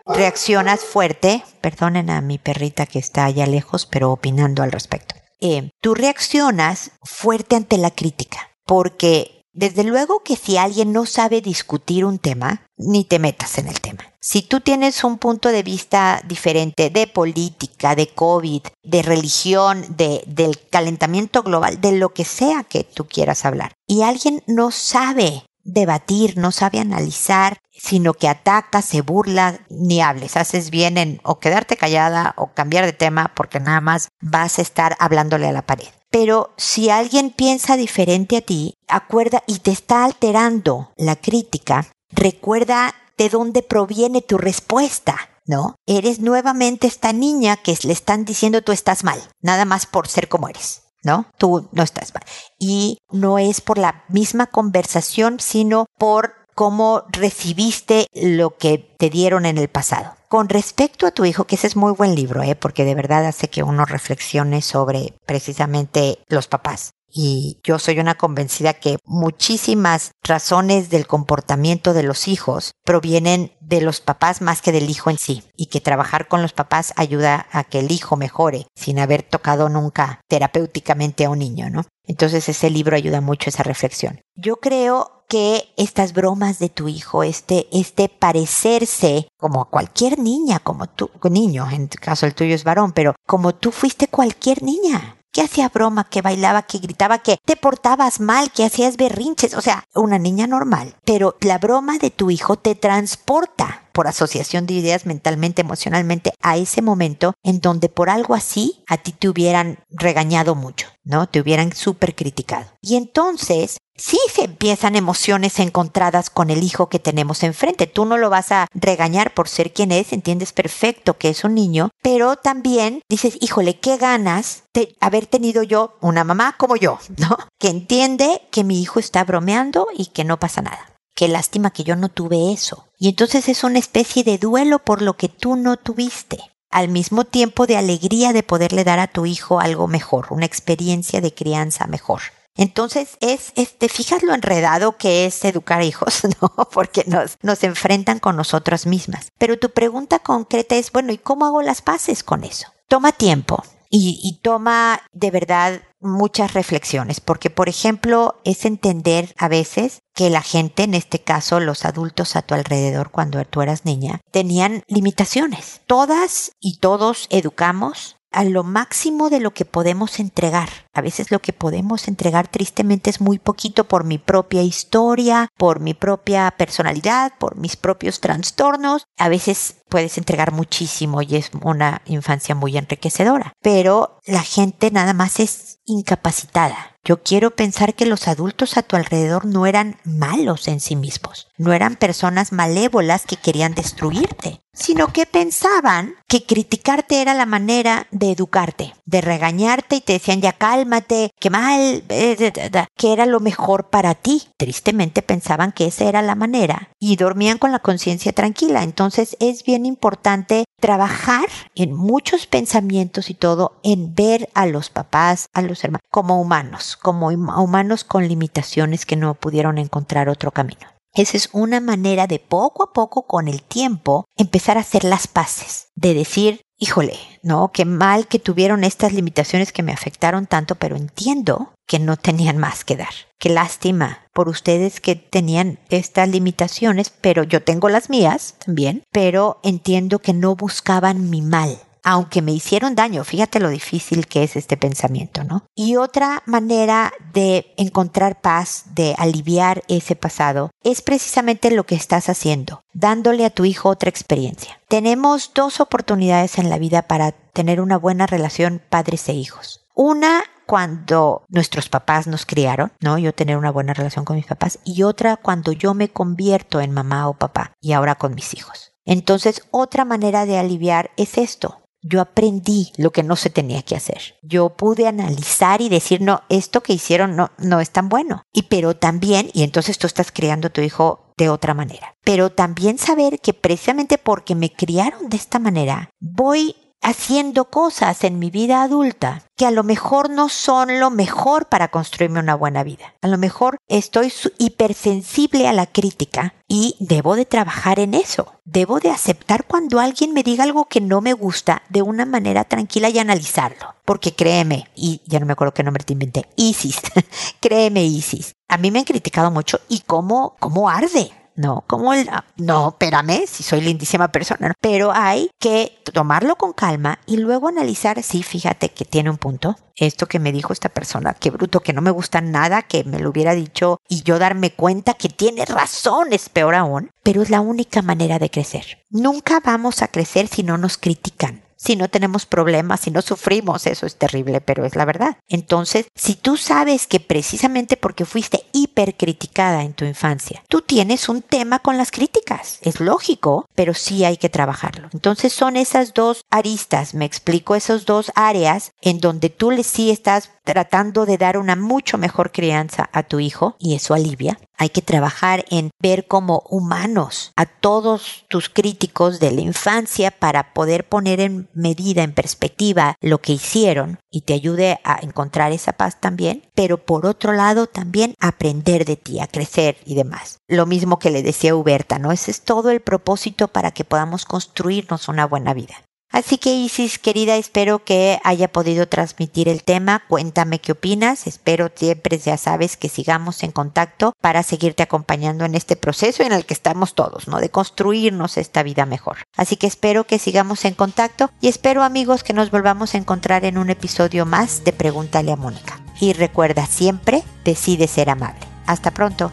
reaccionas 0.06 0.82
fuerte, 0.82 1.42
perdonen 1.62 2.10
a 2.10 2.20
mi 2.20 2.38
perrita 2.38 2.86
que 2.86 3.00
está 3.00 3.24
allá 3.24 3.48
lejos, 3.48 3.86
pero 3.86 4.12
opinando 4.12 4.62
al 4.62 4.70
respecto. 4.70 5.16
Eh, 5.40 5.70
tú 5.82 5.96
reaccionas 5.96 6.92
fuerte 7.02 7.56
ante 7.56 7.76
la 7.76 7.90
crítica, 7.90 8.50
porque 8.64 9.33
desde 9.54 9.84
luego 9.84 10.22
que 10.22 10.36
si 10.36 10.56
alguien 10.56 10.92
no 10.92 11.06
sabe 11.06 11.40
discutir 11.40 12.04
un 12.04 12.18
tema, 12.18 12.66
ni 12.76 13.04
te 13.04 13.18
metas 13.18 13.56
en 13.58 13.68
el 13.68 13.80
tema. 13.80 14.00
Si 14.20 14.42
tú 14.42 14.60
tienes 14.60 15.04
un 15.04 15.18
punto 15.18 15.50
de 15.50 15.62
vista 15.62 16.20
diferente 16.26 16.90
de 16.90 17.06
política, 17.06 17.94
de 17.94 18.08
COVID, 18.08 18.62
de 18.82 19.02
religión, 19.02 19.84
de, 19.96 20.24
del 20.26 20.58
calentamiento 20.70 21.42
global, 21.42 21.80
de 21.80 21.92
lo 21.92 22.12
que 22.12 22.24
sea 22.24 22.64
que 22.64 22.84
tú 22.84 23.06
quieras 23.06 23.44
hablar, 23.44 23.72
y 23.86 24.02
alguien 24.02 24.42
no 24.46 24.70
sabe 24.70 25.44
debatir, 25.62 26.36
no 26.36 26.52
sabe 26.52 26.78
analizar, 26.78 27.58
sino 27.72 28.14
que 28.14 28.28
ataca, 28.28 28.82
se 28.82 29.00
burla, 29.02 29.60
ni 29.68 30.00
hables. 30.00 30.36
Haces 30.36 30.70
bien 30.70 30.98
en 30.98 31.20
o 31.24 31.38
quedarte 31.38 31.76
callada 31.76 32.34
o 32.36 32.52
cambiar 32.52 32.84
de 32.84 32.92
tema 32.92 33.32
porque 33.34 33.60
nada 33.60 33.80
más 33.80 34.08
vas 34.20 34.58
a 34.58 34.62
estar 34.62 34.96
hablándole 35.00 35.48
a 35.48 35.52
la 35.52 35.62
pared. 35.62 35.88
Pero 36.14 36.54
si 36.56 36.90
alguien 36.90 37.30
piensa 37.30 37.76
diferente 37.76 38.36
a 38.36 38.40
ti, 38.40 38.74
acuerda 38.86 39.42
y 39.48 39.58
te 39.58 39.72
está 39.72 40.04
alterando 40.04 40.92
la 40.96 41.16
crítica, 41.16 41.88
recuerda 42.12 42.94
de 43.18 43.28
dónde 43.28 43.64
proviene 43.64 44.22
tu 44.22 44.38
respuesta. 44.38 45.16
¿no? 45.44 45.74
Eres 45.86 46.20
nuevamente 46.20 46.86
esta 46.86 47.12
niña 47.12 47.56
que 47.56 47.76
le 47.82 47.92
están 47.92 48.24
diciendo 48.24 48.62
tú 48.62 48.70
estás 48.70 49.02
mal, 49.02 49.20
nada 49.42 49.64
más 49.64 49.86
por 49.86 50.06
ser 50.06 50.28
como 50.28 50.48
eres. 50.48 50.82
¿no? 51.02 51.26
Tú 51.36 51.68
no 51.72 51.82
estás 51.82 52.14
mal. 52.14 52.22
Y 52.60 52.98
no 53.10 53.40
es 53.40 53.60
por 53.60 53.76
la 53.76 54.04
misma 54.08 54.46
conversación, 54.46 55.40
sino 55.40 55.86
por 55.98 56.43
cómo 56.54 57.04
recibiste 57.10 58.06
lo 58.12 58.56
que 58.56 58.78
te 58.78 59.10
dieron 59.10 59.46
en 59.46 59.58
el 59.58 59.68
pasado. 59.68 60.14
Con 60.28 60.48
respecto 60.48 61.06
a 61.06 61.10
tu 61.10 61.24
hijo, 61.24 61.44
que 61.44 61.54
ese 61.54 61.66
es 61.66 61.76
muy 61.76 61.92
buen 61.92 62.14
libro, 62.14 62.42
¿eh? 62.42 62.56
porque 62.56 62.84
de 62.84 62.94
verdad 62.94 63.26
hace 63.26 63.48
que 63.48 63.62
uno 63.62 63.84
reflexione 63.84 64.62
sobre 64.62 65.14
precisamente 65.26 66.18
los 66.28 66.48
papás. 66.48 66.94
Y 67.16 67.60
yo 67.62 67.78
soy 67.78 68.00
una 68.00 68.16
convencida 68.16 68.74
que 68.74 68.98
muchísimas 69.04 70.10
razones 70.24 70.90
del 70.90 71.06
comportamiento 71.06 71.94
de 71.94 72.02
los 72.02 72.26
hijos 72.26 72.72
provienen 72.84 73.52
de 73.60 73.80
los 73.80 74.00
papás 74.00 74.42
más 74.42 74.60
que 74.60 74.72
del 74.72 74.90
hijo 74.90 75.10
en 75.10 75.18
sí. 75.18 75.44
Y 75.56 75.66
que 75.66 75.80
trabajar 75.80 76.26
con 76.26 76.42
los 76.42 76.52
papás 76.52 76.92
ayuda 76.96 77.46
a 77.52 77.62
que 77.62 77.78
el 77.78 77.92
hijo 77.92 78.16
mejore 78.16 78.66
sin 78.74 78.98
haber 78.98 79.22
tocado 79.22 79.68
nunca 79.68 80.20
terapéuticamente 80.28 81.24
a 81.24 81.30
un 81.30 81.38
niño, 81.38 81.70
¿no? 81.70 81.84
Entonces 82.02 82.48
ese 82.48 82.68
libro 82.68 82.96
ayuda 82.96 83.20
mucho 83.20 83.48
a 83.48 83.52
esa 83.52 83.62
reflexión. 83.62 84.20
Yo 84.34 84.56
creo 84.56 85.24
que 85.28 85.72
estas 85.76 86.14
bromas 86.14 86.58
de 86.58 86.68
tu 86.68 86.88
hijo, 86.88 87.22
este, 87.22 87.68
este 87.72 88.08
parecerse 88.08 89.28
como 89.38 89.70
cualquier 89.70 90.18
niña, 90.18 90.58
como 90.58 90.88
tú, 90.88 91.10
niño, 91.30 91.68
en 91.70 91.86
caso 91.86 92.26
el 92.26 92.34
tuyo 92.34 92.56
es 92.56 92.64
varón, 92.64 92.92
pero 92.92 93.14
como 93.24 93.54
tú 93.54 93.70
fuiste 93.70 94.08
cualquier 94.08 94.64
niña 94.64 95.16
que 95.34 95.42
hacía 95.42 95.68
broma, 95.68 96.04
que 96.04 96.22
bailaba, 96.22 96.62
que 96.62 96.78
gritaba, 96.78 97.18
que 97.18 97.38
te 97.44 97.56
portabas 97.56 98.20
mal, 98.20 98.52
que 98.52 98.64
hacías 98.64 98.96
berrinches, 98.96 99.54
o 99.54 99.60
sea, 99.60 99.84
una 99.94 100.18
niña 100.18 100.46
normal. 100.46 100.94
Pero 101.04 101.36
la 101.40 101.58
broma 101.58 101.98
de 101.98 102.10
tu 102.10 102.30
hijo 102.30 102.56
te 102.56 102.76
transporta 102.76 103.83
por 103.94 104.08
asociación 104.08 104.66
de 104.66 104.74
ideas 104.74 105.06
mentalmente, 105.06 105.62
emocionalmente, 105.62 106.32
a 106.42 106.56
ese 106.56 106.82
momento 106.82 107.32
en 107.42 107.60
donde 107.60 107.88
por 107.88 108.10
algo 108.10 108.34
así 108.34 108.82
a 108.88 108.98
ti 108.98 109.12
te 109.12 109.28
hubieran 109.28 109.78
regañado 109.88 110.54
mucho, 110.56 110.88
¿no? 111.04 111.28
Te 111.28 111.40
hubieran 111.40 111.72
súper 111.72 112.14
criticado. 112.14 112.66
Y 112.82 112.96
entonces 112.96 113.78
sí 113.96 114.18
se 114.32 114.44
empiezan 114.44 114.96
emociones 114.96 115.60
encontradas 115.60 116.28
con 116.28 116.50
el 116.50 116.64
hijo 116.64 116.88
que 116.88 116.98
tenemos 116.98 117.44
enfrente. 117.44 117.86
Tú 117.86 118.04
no 118.04 118.18
lo 118.18 118.30
vas 118.30 118.50
a 118.50 118.66
regañar 118.74 119.32
por 119.32 119.48
ser 119.48 119.72
quien 119.72 119.92
es, 119.92 120.12
entiendes 120.12 120.52
perfecto 120.52 121.16
que 121.16 121.28
es 121.28 121.44
un 121.44 121.54
niño, 121.54 121.90
pero 122.02 122.34
también 122.36 123.00
dices, 123.08 123.38
híjole, 123.40 123.78
qué 123.78 123.96
ganas 123.96 124.64
de 124.74 124.96
haber 125.00 125.26
tenido 125.26 125.62
yo 125.62 125.96
una 126.00 126.24
mamá 126.24 126.56
como 126.58 126.74
yo, 126.74 126.98
¿no? 127.16 127.38
Que 127.60 127.68
entiende 127.68 128.42
que 128.50 128.64
mi 128.64 128.82
hijo 128.82 128.98
está 128.98 129.22
bromeando 129.22 129.86
y 129.96 130.06
que 130.06 130.24
no 130.24 130.40
pasa 130.40 130.62
nada. 130.62 130.93
Qué 131.14 131.28
lástima 131.28 131.70
que 131.70 131.84
yo 131.84 131.94
no 131.94 132.08
tuve 132.08 132.52
eso. 132.52 132.88
Y 132.98 133.08
entonces 133.08 133.48
es 133.48 133.62
una 133.62 133.78
especie 133.78 134.24
de 134.24 134.38
duelo 134.38 134.80
por 134.80 135.00
lo 135.00 135.16
que 135.16 135.28
tú 135.28 135.56
no 135.56 135.76
tuviste, 135.76 136.38
al 136.70 136.88
mismo 136.88 137.24
tiempo 137.24 137.66
de 137.66 137.76
alegría 137.76 138.32
de 138.32 138.42
poderle 138.42 138.82
dar 138.82 138.98
a 138.98 139.06
tu 139.06 139.24
hijo 139.24 139.60
algo 139.60 139.86
mejor, 139.86 140.26
una 140.30 140.46
experiencia 140.46 141.20
de 141.20 141.32
crianza 141.32 141.86
mejor. 141.86 142.22
Entonces 142.56 143.16
es, 143.20 143.52
este, 143.56 143.88
fijas 143.88 144.22
lo 144.22 144.34
enredado 144.34 144.96
que 144.96 145.26
es 145.26 145.44
educar 145.44 145.82
hijos, 145.82 146.22
¿no? 146.40 146.50
Porque 146.72 147.04
nos, 147.06 147.36
nos 147.42 147.62
enfrentan 147.62 148.18
con 148.18 148.36
nosotras 148.36 148.86
mismas. 148.86 149.28
Pero 149.38 149.58
tu 149.58 149.70
pregunta 149.70 150.18
concreta 150.18 150.76
es, 150.76 150.90
bueno, 150.90 151.12
¿y 151.12 151.18
cómo 151.18 151.46
hago 151.46 151.62
las 151.62 151.82
paces 151.82 152.22
con 152.22 152.44
eso? 152.44 152.68
Toma 152.88 153.12
tiempo 153.12 153.62
y, 153.96 154.18
y 154.24 154.40
toma 154.42 155.02
de 155.12 155.30
verdad 155.30 155.82
muchas 156.00 156.52
reflexiones, 156.52 157.20
porque 157.20 157.48
por 157.48 157.68
ejemplo 157.68 158.40
es 158.44 158.64
entender 158.64 159.32
a 159.38 159.46
veces 159.46 160.00
que 160.16 160.30
la 160.30 160.42
gente, 160.42 160.82
en 160.82 160.94
este 160.94 161.20
caso 161.20 161.60
los 161.60 161.84
adultos 161.84 162.34
a 162.34 162.42
tu 162.42 162.54
alrededor 162.54 163.12
cuando 163.12 163.44
tú 163.44 163.62
eras 163.62 163.84
niña, 163.84 164.20
tenían 164.32 164.82
limitaciones. 164.88 165.80
Todas 165.86 166.50
y 166.60 166.78
todos 166.78 167.28
educamos 167.30 168.16
a 168.32 168.42
lo 168.42 168.64
máximo 168.64 169.30
de 169.30 169.38
lo 169.38 169.54
que 169.54 169.64
podemos 169.64 170.18
entregar. 170.18 170.70
A 170.94 171.00
veces 171.00 171.30
lo 171.30 171.40
que 171.40 171.52
podemos 171.52 172.08
entregar 172.08 172.48
tristemente 172.48 173.10
es 173.10 173.20
muy 173.20 173.38
poquito 173.38 173.84
por 173.84 174.04
mi 174.04 174.18
propia 174.18 174.62
historia, 174.62 175.48
por 175.56 175.80
mi 175.80 175.92
propia 175.92 176.54
personalidad, 176.56 177.32
por 177.38 177.56
mis 177.56 177.76
propios 177.76 178.20
trastornos. 178.20 179.06
A 179.18 179.28
veces 179.28 179.82
puedes 179.88 180.18
entregar 180.18 180.52
muchísimo 180.52 181.22
y 181.22 181.36
es 181.36 181.50
una 181.62 182.02
infancia 182.06 182.54
muy 182.54 182.76
enriquecedora. 182.76 183.52
Pero 183.60 184.18
la 184.26 184.42
gente 184.42 184.90
nada 184.90 185.14
más 185.14 185.40
es 185.40 185.80
incapacitada. 185.84 186.94
Yo 187.04 187.22
quiero 187.22 187.50
pensar 187.50 187.94
que 187.94 188.06
los 188.06 188.28
adultos 188.28 188.78
a 188.78 188.82
tu 188.82 188.96
alrededor 188.96 189.44
no 189.44 189.66
eran 189.66 189.98
malos 190.04 190.68
en 190.68 190.80
sí 190.80 190.96
mismos, 190.96 191.48
no 191.58 191.74
eran 191.74 191.96
personas 191.96 192.50
malévolas 192.50 193.26
que 193.26 193.36
querían 193.36 193.74
destruirte, 193.74 194.62
sino 194.72 195.12
que 195.12 195.26
pensaban 195.26 196.14
que 196.28 196.46
criticarte 196.46 197.20
era 197.20 197.34
la 197.34 197.44
manera 197.44 198.06
de 198.10 198.32
educarte, 198.32 198.94
de 199.04 199.20
regañarte 199.20 199.96
y 199.96 200.00
te 200.00 200.14
decían 200.14 200.40
ya 200.40 200.54
cálmate, 200.84 201.30
qué 201.40 201.48
mal, 201.48 202.04
eh, 202.10 202.52
que 202.96 203.12
era 203.12 203.24
lo 203.24 203.40
mejor 203.40 203.88
para 203.88 204.14
ti. 204.14 204.42
Tristemente 204.58 205.22
pensaban 205.22 205.72
que 205.72 205.86
esa 205.86 206.04
era 206.04 206.20
la 206.20 206.34
manera 206.34 206.90
y 207.00 207.16
dormían 207.16 207.56
con 207.56 207.72
la 207.72 207.78
conciencia 207.78 208.32
tranquila. 208.32 208.82
Entonces 208.82 209.36
es 209.40 209.64
bien 209.64 209.86
importante 209.86 210.64
trabajar 210.78 211.46
en 211.74 211.94
muchos 211.94 212.46
pensamientos 212.46 213.30
y 213.30 213.34
todo 213.34 213.80
en 213.82 214.14
ver 214.14 214.50
a 214.52 214.66
los 214.66 214.90
papás, 214.90 215.46
a 215.54 215.62
los 215.62 215.82
hermanos, 215.84 216.06
como 216.10 216.38
humanos, 216.40 216.98
como 217.00 217.28
humanos 217.28 218.04
con 218.04 218.28
limitaciones 218.28 219.06
que 219.06 219.16
no 219.16 219.34
pudieron 219.34 219.78
encontrar 219.78 220.28
otro 220.28 220.50
camino. 220.50 220.94
Esa 221.14 221.36
es 221.36 221.48
una 221.52 221.80
manera 221.80 222.26
de 222.26 222.40
poco 222.40 222.82
a 222.82 222.92
poco 222.92 223.26
con 223.26 223.46
el 223.46 223.62
tiempo 223.62 224.26
empezar 224.36 224.76
a 224.76 224.80
hacer 224.80 225.04
las 225.04 225.28
paces, 225.28 225.86
de 225.94 226.12
decir, 226.12 226.62
híjole, 226.78 227.18
no, 227.42 227.70
qué 227.72 227.84
mal 227.84 228.26
que 228.26 228.38
tuvieron 228.38 228.84
estas 228.84 229.12
limitaciones 229.12 229.72
que 229.72 229.82
me 229.82 229.92
afectaron 229.92 230.46
tanto, 230.46 230.74
pero 230.74 230.96
entiendo 230.96 231.72
que 231.86 231.98
no 231.98 232.16
tenían 232.16 232.58
más 232.58 232.84
que 232.84 232.96
dar. 232.96 233.14
Qué 233.38 233.48
lástima 233.48 234.20
por 234.32 234.48
ustedes 234.48 235.00
que 235.00 235.16
tenían 235.16 235.78
estas 235.90 236.28
limitaciones, 236.28 237.10
pero 237.10 237.42
yo 237.42 237.62
tengo 237.62 237.88
las 237.88 238.10
mías 238.10 238.54
también, 238.64 239.02
pero 239.12 239.60
entiendo 239.62 240.18
que 240.18 240.32
no 240.32 240.56
buscaban 240.56 241.30
mi 241.30 241.42
mal 241.42 241.78
aunque 242.04 242.42
me 242.42 242.52
hicieron 242.52 242.94
daño. 242.94 243.24
Fíjate 243.24 243.58
lo 243.58 243.70
difícil 243.70 244.26
que 244.26 244.44
es 244.44 244.54
este 244.54 244.76
pensamiento, 244.76 245.42
¿no? 245.42 245.66
Y 245.74 245.96
otra 245.96 246.42
manera 246.46 247.12
de 247.32 247.74
encontrar 247.76 248.40
paz, 248.40 248.84
de 248.94 249.14
aliviar 249.18 249.82
ese 249.88 250.14
pasado, 250.14 250.70
es 250.84 251.02
precisamente 251.02 251.70
lo 251.70 251.84
que 251.84 251.94
estás 251.94 252.28
haciendo, 252.28 252.82
dándole 252.92 253.44
a 253.44 253.50
tu 253.50 253.64
hijo 253.64 253.88
otra 253.88 254.10
experiencia. 254.10 254.80
Tenemos 254.88 255.52
dos 255.54 255.80
oportunidades 255.80 256.58
en 256.58 256.68
la 256.68 256.78
vida 256.78 257.02
para 257.02 257.32
tener 257.32 257.80
una 257.80 257.96
buena 257.96 258.26
relación 258.26 258.82
padres 258.90 259.28
e 259.28 259.32
hijos. 259.32 259.86
Una 259.94 260.42
cuando 260.66 261.44
nuestros 261.48 261.88
papás 261.88 262.26
nos 262.26 262.46
criaron, 262.46 262.92
¿no? 263.00 263.18
Yo 263.18 263.34
tener 263.34 263.56
una 263.56 263.70
buena 263.70 263.94
relación 263.94 264.24
con 264.24 264.36
mis 264.36 264.46
papás 264.46 264.78
y 264.84 265.02
otra 265.02 265.36
cuando 265.36 265.72
yo 265.72 265.94
me 265.94 266.08
convierto 266.08 266.80
en 266.80 266.92
mamá 266.92 267.28
o 267.28 267.34
papá 267.34 267.72
y 267.80 267.92
ahora 267.92 268.14
con 268.14 268.34
mis 268.34 268.54
hijos. 268.54 268.92
Entonces, 269.04 269.62
otra 269.70 270.04
manera 270.04 270.46
de 270.46 270.58
aliviar 270.58 271.10
es 271.16 271.36
esto, 271.36 271.83
yo 272.04 272.20
aprendí 272.20 272.92
lo 272.96 273.10
que 273.10 273.22
no 273.22 273.34
se 273.34 273.50
tenía 273.50 273.82
que 273.82 273.96
hacer. 273.96 274.36
Yo 274.42 274.70
pude 274.70 275.08
analizar 275.08 275.80
y 275.80 275.88
decir, 275.88 276.20
no, 276.20 276.42
esto 276.50 276.82
que 276.82 276.92
hicieron 276.92 277.34
no, 277.34 277.50
no 277.58 277.80
es 277.80 277.90
tan 277.90 278.08
bueno. 278.08 278.42
Y 278.52 278.64
pero 278.64 278.94
también, 278.94 279.50
y 279.54 279.62
entonces 279.62 279.98
tú 279.98 280.06
estás 280.06 280.30
criando 280.30 280.68
a 280.68 280.72
tu 280.72 280.82
hijo 280.82 281.32
de 281.36 281.48
otra 281.48 281.74
manera. 281.74 282.14
Pero 282.22 282.50
también 282.50 282.98
saber 282.98 283.40
que 283.40 283.54
precisamente 283.54 284.18
porque 284.18 284.54
me 284.54 284.72
criaron 284.72 285.28
de 285.28 285.36
esta 285.36 285.58
manera, 285.58 286.10
voy 286.20 286.76
haciendo 287.04 287.66
cosas 287.66 288.24
en 288.24 288.38
mi 288.38 288.50
vida 288.50 288.82
adulta 288.82 289.42
que 289.56 289.66
a 289.66 289.70
lo 289.70 289.84
mejor 289.84 290.30
no 290.30 290.48
son 290.48 290.98
lo 290.98 291.10
mejor 291.10 291.66
para 291.66 291.88
construirme 291.88 292.40
una 292.40 292.56
buena 292.56 292.82
vida. 292.82 293.14
A 293.20 293.28
lo 293.28 293.38
mejor 293.38 293.76
estoy 293.86 294.32
hipersensible 294.58 295.68
a 295.68 295.72
la 295.72 295.86
crítica 295.86 296.54
y 296.66 296.96
debo 296.98 297.36
de 297.36 297.44
trabajar 297.44 298.00
en 298.00 298.14
eso. 298.14 298.54
Debo 298.64 298.98
de 298.98 299.10
aceptar 299.10 299.66
cuando 299.66 300.00
alguien 300.00 300.32
me 300.32 300.42
diga 300.42 300.64
algo 300.64 300.86
que 300.86 301.02
no 301.02 301.20
me 301.20 301.34
gusta 301.34 301.82
de 301.90 302.02
una 302.02 302.24
manera 302.24 302.64
tranquila 302.64 303.10
y 303.10 303.18
analizarlo. 303.18 303.94
Porque 304.04 304.34
créeme, 304.34 304.88
y 304.96 305.20
ya 305.26 305.38
no 305.38 305.46
me 305.46 305.52
acuerdo 305.52 305.74
qué 305.74 305.84
nombre 305.84 306.04
te 306.04 306.14
inventé, 306.14 306.48
Isis, 306.56 307.00
créeme 307.60 308.04
Isis, 308.04 308.54
a 308.66 308.78
mí 308.78 308.90
me 308.90 308.98
han 308.98 309.04
criticado 309.04 309.50
mucho 309.50 309.78
y 309.88 310.00
cómo, 310.00 310.56
cómo 310.58 310.88
arde 310.88 311.30
no, 311.56 311.84
como 311.86 312.12
el, 312.12 312.28
no, 312.56 312.88
espérame, 312.88 313.46
si 313.46 313.62
soy 313.62 313.80
lindísima 313.80 314.28
persona, 314.28 314.72
pero 314.80 315.12
hay 315.12 315.50
que 315.58 316.00
tomarlo 316.12 316.56
con 316.56 316.72
calma 316.72 317.18
y 317.26 317.36
luego 317.36 317.68
analizar, 317.68 318.22
sí, 318.22 318.42
fíjate 318.42 318.90
que 318.90 319.04
tiene 319.04 319.30
un 319.30 319.38
punto, 319.38 319.76
esto 319.96 320.26
que 320.26 320.38
me 320.38 320.52
dijo 320.52 320.72
esta 320.72 320.88
persona, 320.88 321.34
qué 321.34 321.50
bruto, 321.50 321.80
que 321.80 321.92
no 321.92 322.02
me 322.02 322.10
gusta 322.10 322.40
nada, 322.40 322.82
que 322.82 323.04
me 323.04 323.20
lo 323.20 323.30
hubiera 323.30 323.54
dicho 323.54 323.98
y 324.08 324.22
yo 324.22 324.38
darme 324.38 324.72
cuenta 324.72 325.14
que 325.14 325.28
tiene 325.28 325.64
razón, 325.64 326.32
es 326.32 326.48
peor 326.48 326.74
aún, 326.74 327.10
pero 327.22 327.42
es 327.42 327.50
la 327.50 327.60
única 327.60 328.02
manera 328.02 328.38
de 328.38 328.50
crecer. 328.50 329.04
Nunca 329.10 329.60
vamos 329.64 330.02
a 330.02 330.08
crecer 330.08 330.48
si 330.48 330.62
no 330.62 330.78
nos 330.78 330.98
critican 330.98 331.63
si 331.84 331.96
no 331.96 332.08
tenemos 332.08 332.46
problemas, 332.46 333.00
si 333.00 333.10
no 333.10 333.22
sufrimos, 333.22 333.86
eso 333.86 334.06
es 334.06 334.16
terrible, 334.16 334.60
pero 334.60 334.84
es 334.84 334.96
la 334.96 335.04
verdad. 335.04 335.36
Entonces, 335.48 336.06
si 336.14 336.34
tú 336.34 336.56
sabes 336.56 337.06
que 337.06 337.20
precisamente 337.20 337.96
porque 337.96 338.24
fuiste 338.24 338.64
hipercriticada 338.72 339.82
en 339.82 339.92
tu 339.92 340.04
infancia, 340.04 340.62
tú 340.68 340.80
tienes 340.80 341.28
un 341.28 341.42
tema 341.42 341.80
con 341.80 341.98
las 341.98 342.10
críticas, 342.10 342.78
es 342.82 343.00
lógico, 343.00 343.66
pero 343.74 343.94
sí 343.94 344.24
hay 344.24 344.36
que 344.36 344.48
trabajarlo. 344.48 345.08
Entonces 345.12 345.52
son 345.52 345.76
esas 345.76 346.14
dos 346.14 346.42
aristas, 346.50 347.14
me 347.14 347.24
explico, 347.24 347.74
esas 347.74 348.06
dos 348.06 348.32
áreas 348.34 348.92
en 349.02 349.20
donde 349.20 349.50
tú 349.50 349.70
le 349.70 349.84
sí 349.84 350.10
estás 350.10 350.50
tratando 350.64 351.26
de 351.26 351.38
dar 351.38 351.58
una 351.58 351.76
mucho 351.76 352.18
mejor 352.18 352.50
crianza 352.50 353.08
a 353.12 353.22
tu 353.22 353.38
hijo 353.38 353.76
y 353.78 353.94
eso 353.94 354.14
alivia. 354.14 354.58
Hay 354.76 354.88
que 354.88 355.02
trabajar 355.02 355.64
en 355.70 355.90
ver 356.02 356.26
como 356.26 356.64
humanos 356.68 357.52
a 357.56 357.66
todos 357.66 358.44
tus 358.48 358.68
críticos 358.68 359.38
de 359.38 359.52
la 359.52 359.60
infancia 359.60 360.32
para 360.32 360.74
poder 360.74 361.08
poner 361.08 361.40
en 361.40 361.68
medida, 361.74 362.22
en 362.22 362.32
perspectiva 362.32 363.14
lo 363.20 363.40
que 363.40 363.52
hicieron 363.52 364.18
y 364.30 364.40
te 364.40 364.54
ayude 364.54 364.98
a 365.04 365.18
encontrar 365.22 365.70
esa 365.70 365.92
paz 365.92 366.20
también, 366.20 366.62
pero 366.74 366.98
por 366.98 367.26
otro 367.26 367.52
lado 367.52 367.86
también 367.86 368.34
aprender 368.40 369.04
de 369.04 369.16
ti, 369.16 369.38
a 369.40 369.46
crecer 369.46 369.98
y 370.04 370.14
demás. 370.14 370.58
Lo 370.66 370.86
mismo 370.86 371.18
que 371.18 371.30
le 371.30 371.42
decía 371.42 371.76
Huberta, 371.76 372.18
¿no? 372.18 372.32
Ese 372.32 372.50
es 372.50 372.62
todo 372.62 372.90
el 372.90 373.00
propósito 373.00 373.68
para 373.68 373.92
que 373.92 374.04
podamos 374.04 374.44
construirnos 374.44 375.28
una 375.28 375.46
buena 375.46 375.74
vida. 375.74 375.94
Así 376.34 376.58
que 376.58 376.74
Isis, 376.74 377.20
querida, 377.20 377.54
espero 377.54 378.02
que 378.02 378.40
haya 378.42 378.66
podido 378.66 379.06
transmitir 379.06 379.68
el 379.68 379.84
tema. 379.84 380.24
Cuéntame 380.26 380.80
qué 380.80 380.90
opinas. 380.90 381.46
Espero 381.46 381.92
siempre, 381.94 382.38
ya 382.38 382.56
sabes, 382.56 382.96
que 382.96 383.08
sigamos 383.08 383.62
en 383.62 383.70
contacto 383.70 384.32
para 384.40 384.64
seguirte 384.64 385.04
acompañando 385.04 385.64
en 385.64 385.76
este 385.76 385.94
proceso 385.94 386.42
en 386.42 386.50
el 386.50 386.66
que 386.66 386.74
estamos 386.74 387.14
todos, 387.14 387.46
¿no? 387.46 387.60
De 387.60 387.70
construirnos 387.70 388.56
esta 388.56 388.82
vida 388.82 389.06
mejor. 389.06 389.44
Así 389.56 389.76
que 389.76 389.86
espero 389.86 390.24
que 390.24 390.40
sigamos 390.40 390.84
en 390.84 390.94
contacto 390.94 391.52
y 391.60 391.68
espero, 391.68 392.02
amigos, 392.02 392.42
que 392.42 392.52
nos 392.52 392.72
volvamos 392.72 393.14
a 393.14 393.18
encontrar 393.18 393.64
en 393.64 393.78
un 393.78 393.90
episodio 393.90 394.44
más 394.44 394.82
de 394.82 394.92
Pregúntale 394.92 395.52
a 395.52 395.56
Mónica. 395.56 396.00
Y 396.20 396.32
recuerda 396.32 396.86
siempre, 396.86 397.44
decide 397.64 398.08
ser 398.08 398.28
amable. 398.28 398.66
Hasta 398.86 399.12
pronto. 399.12 399.52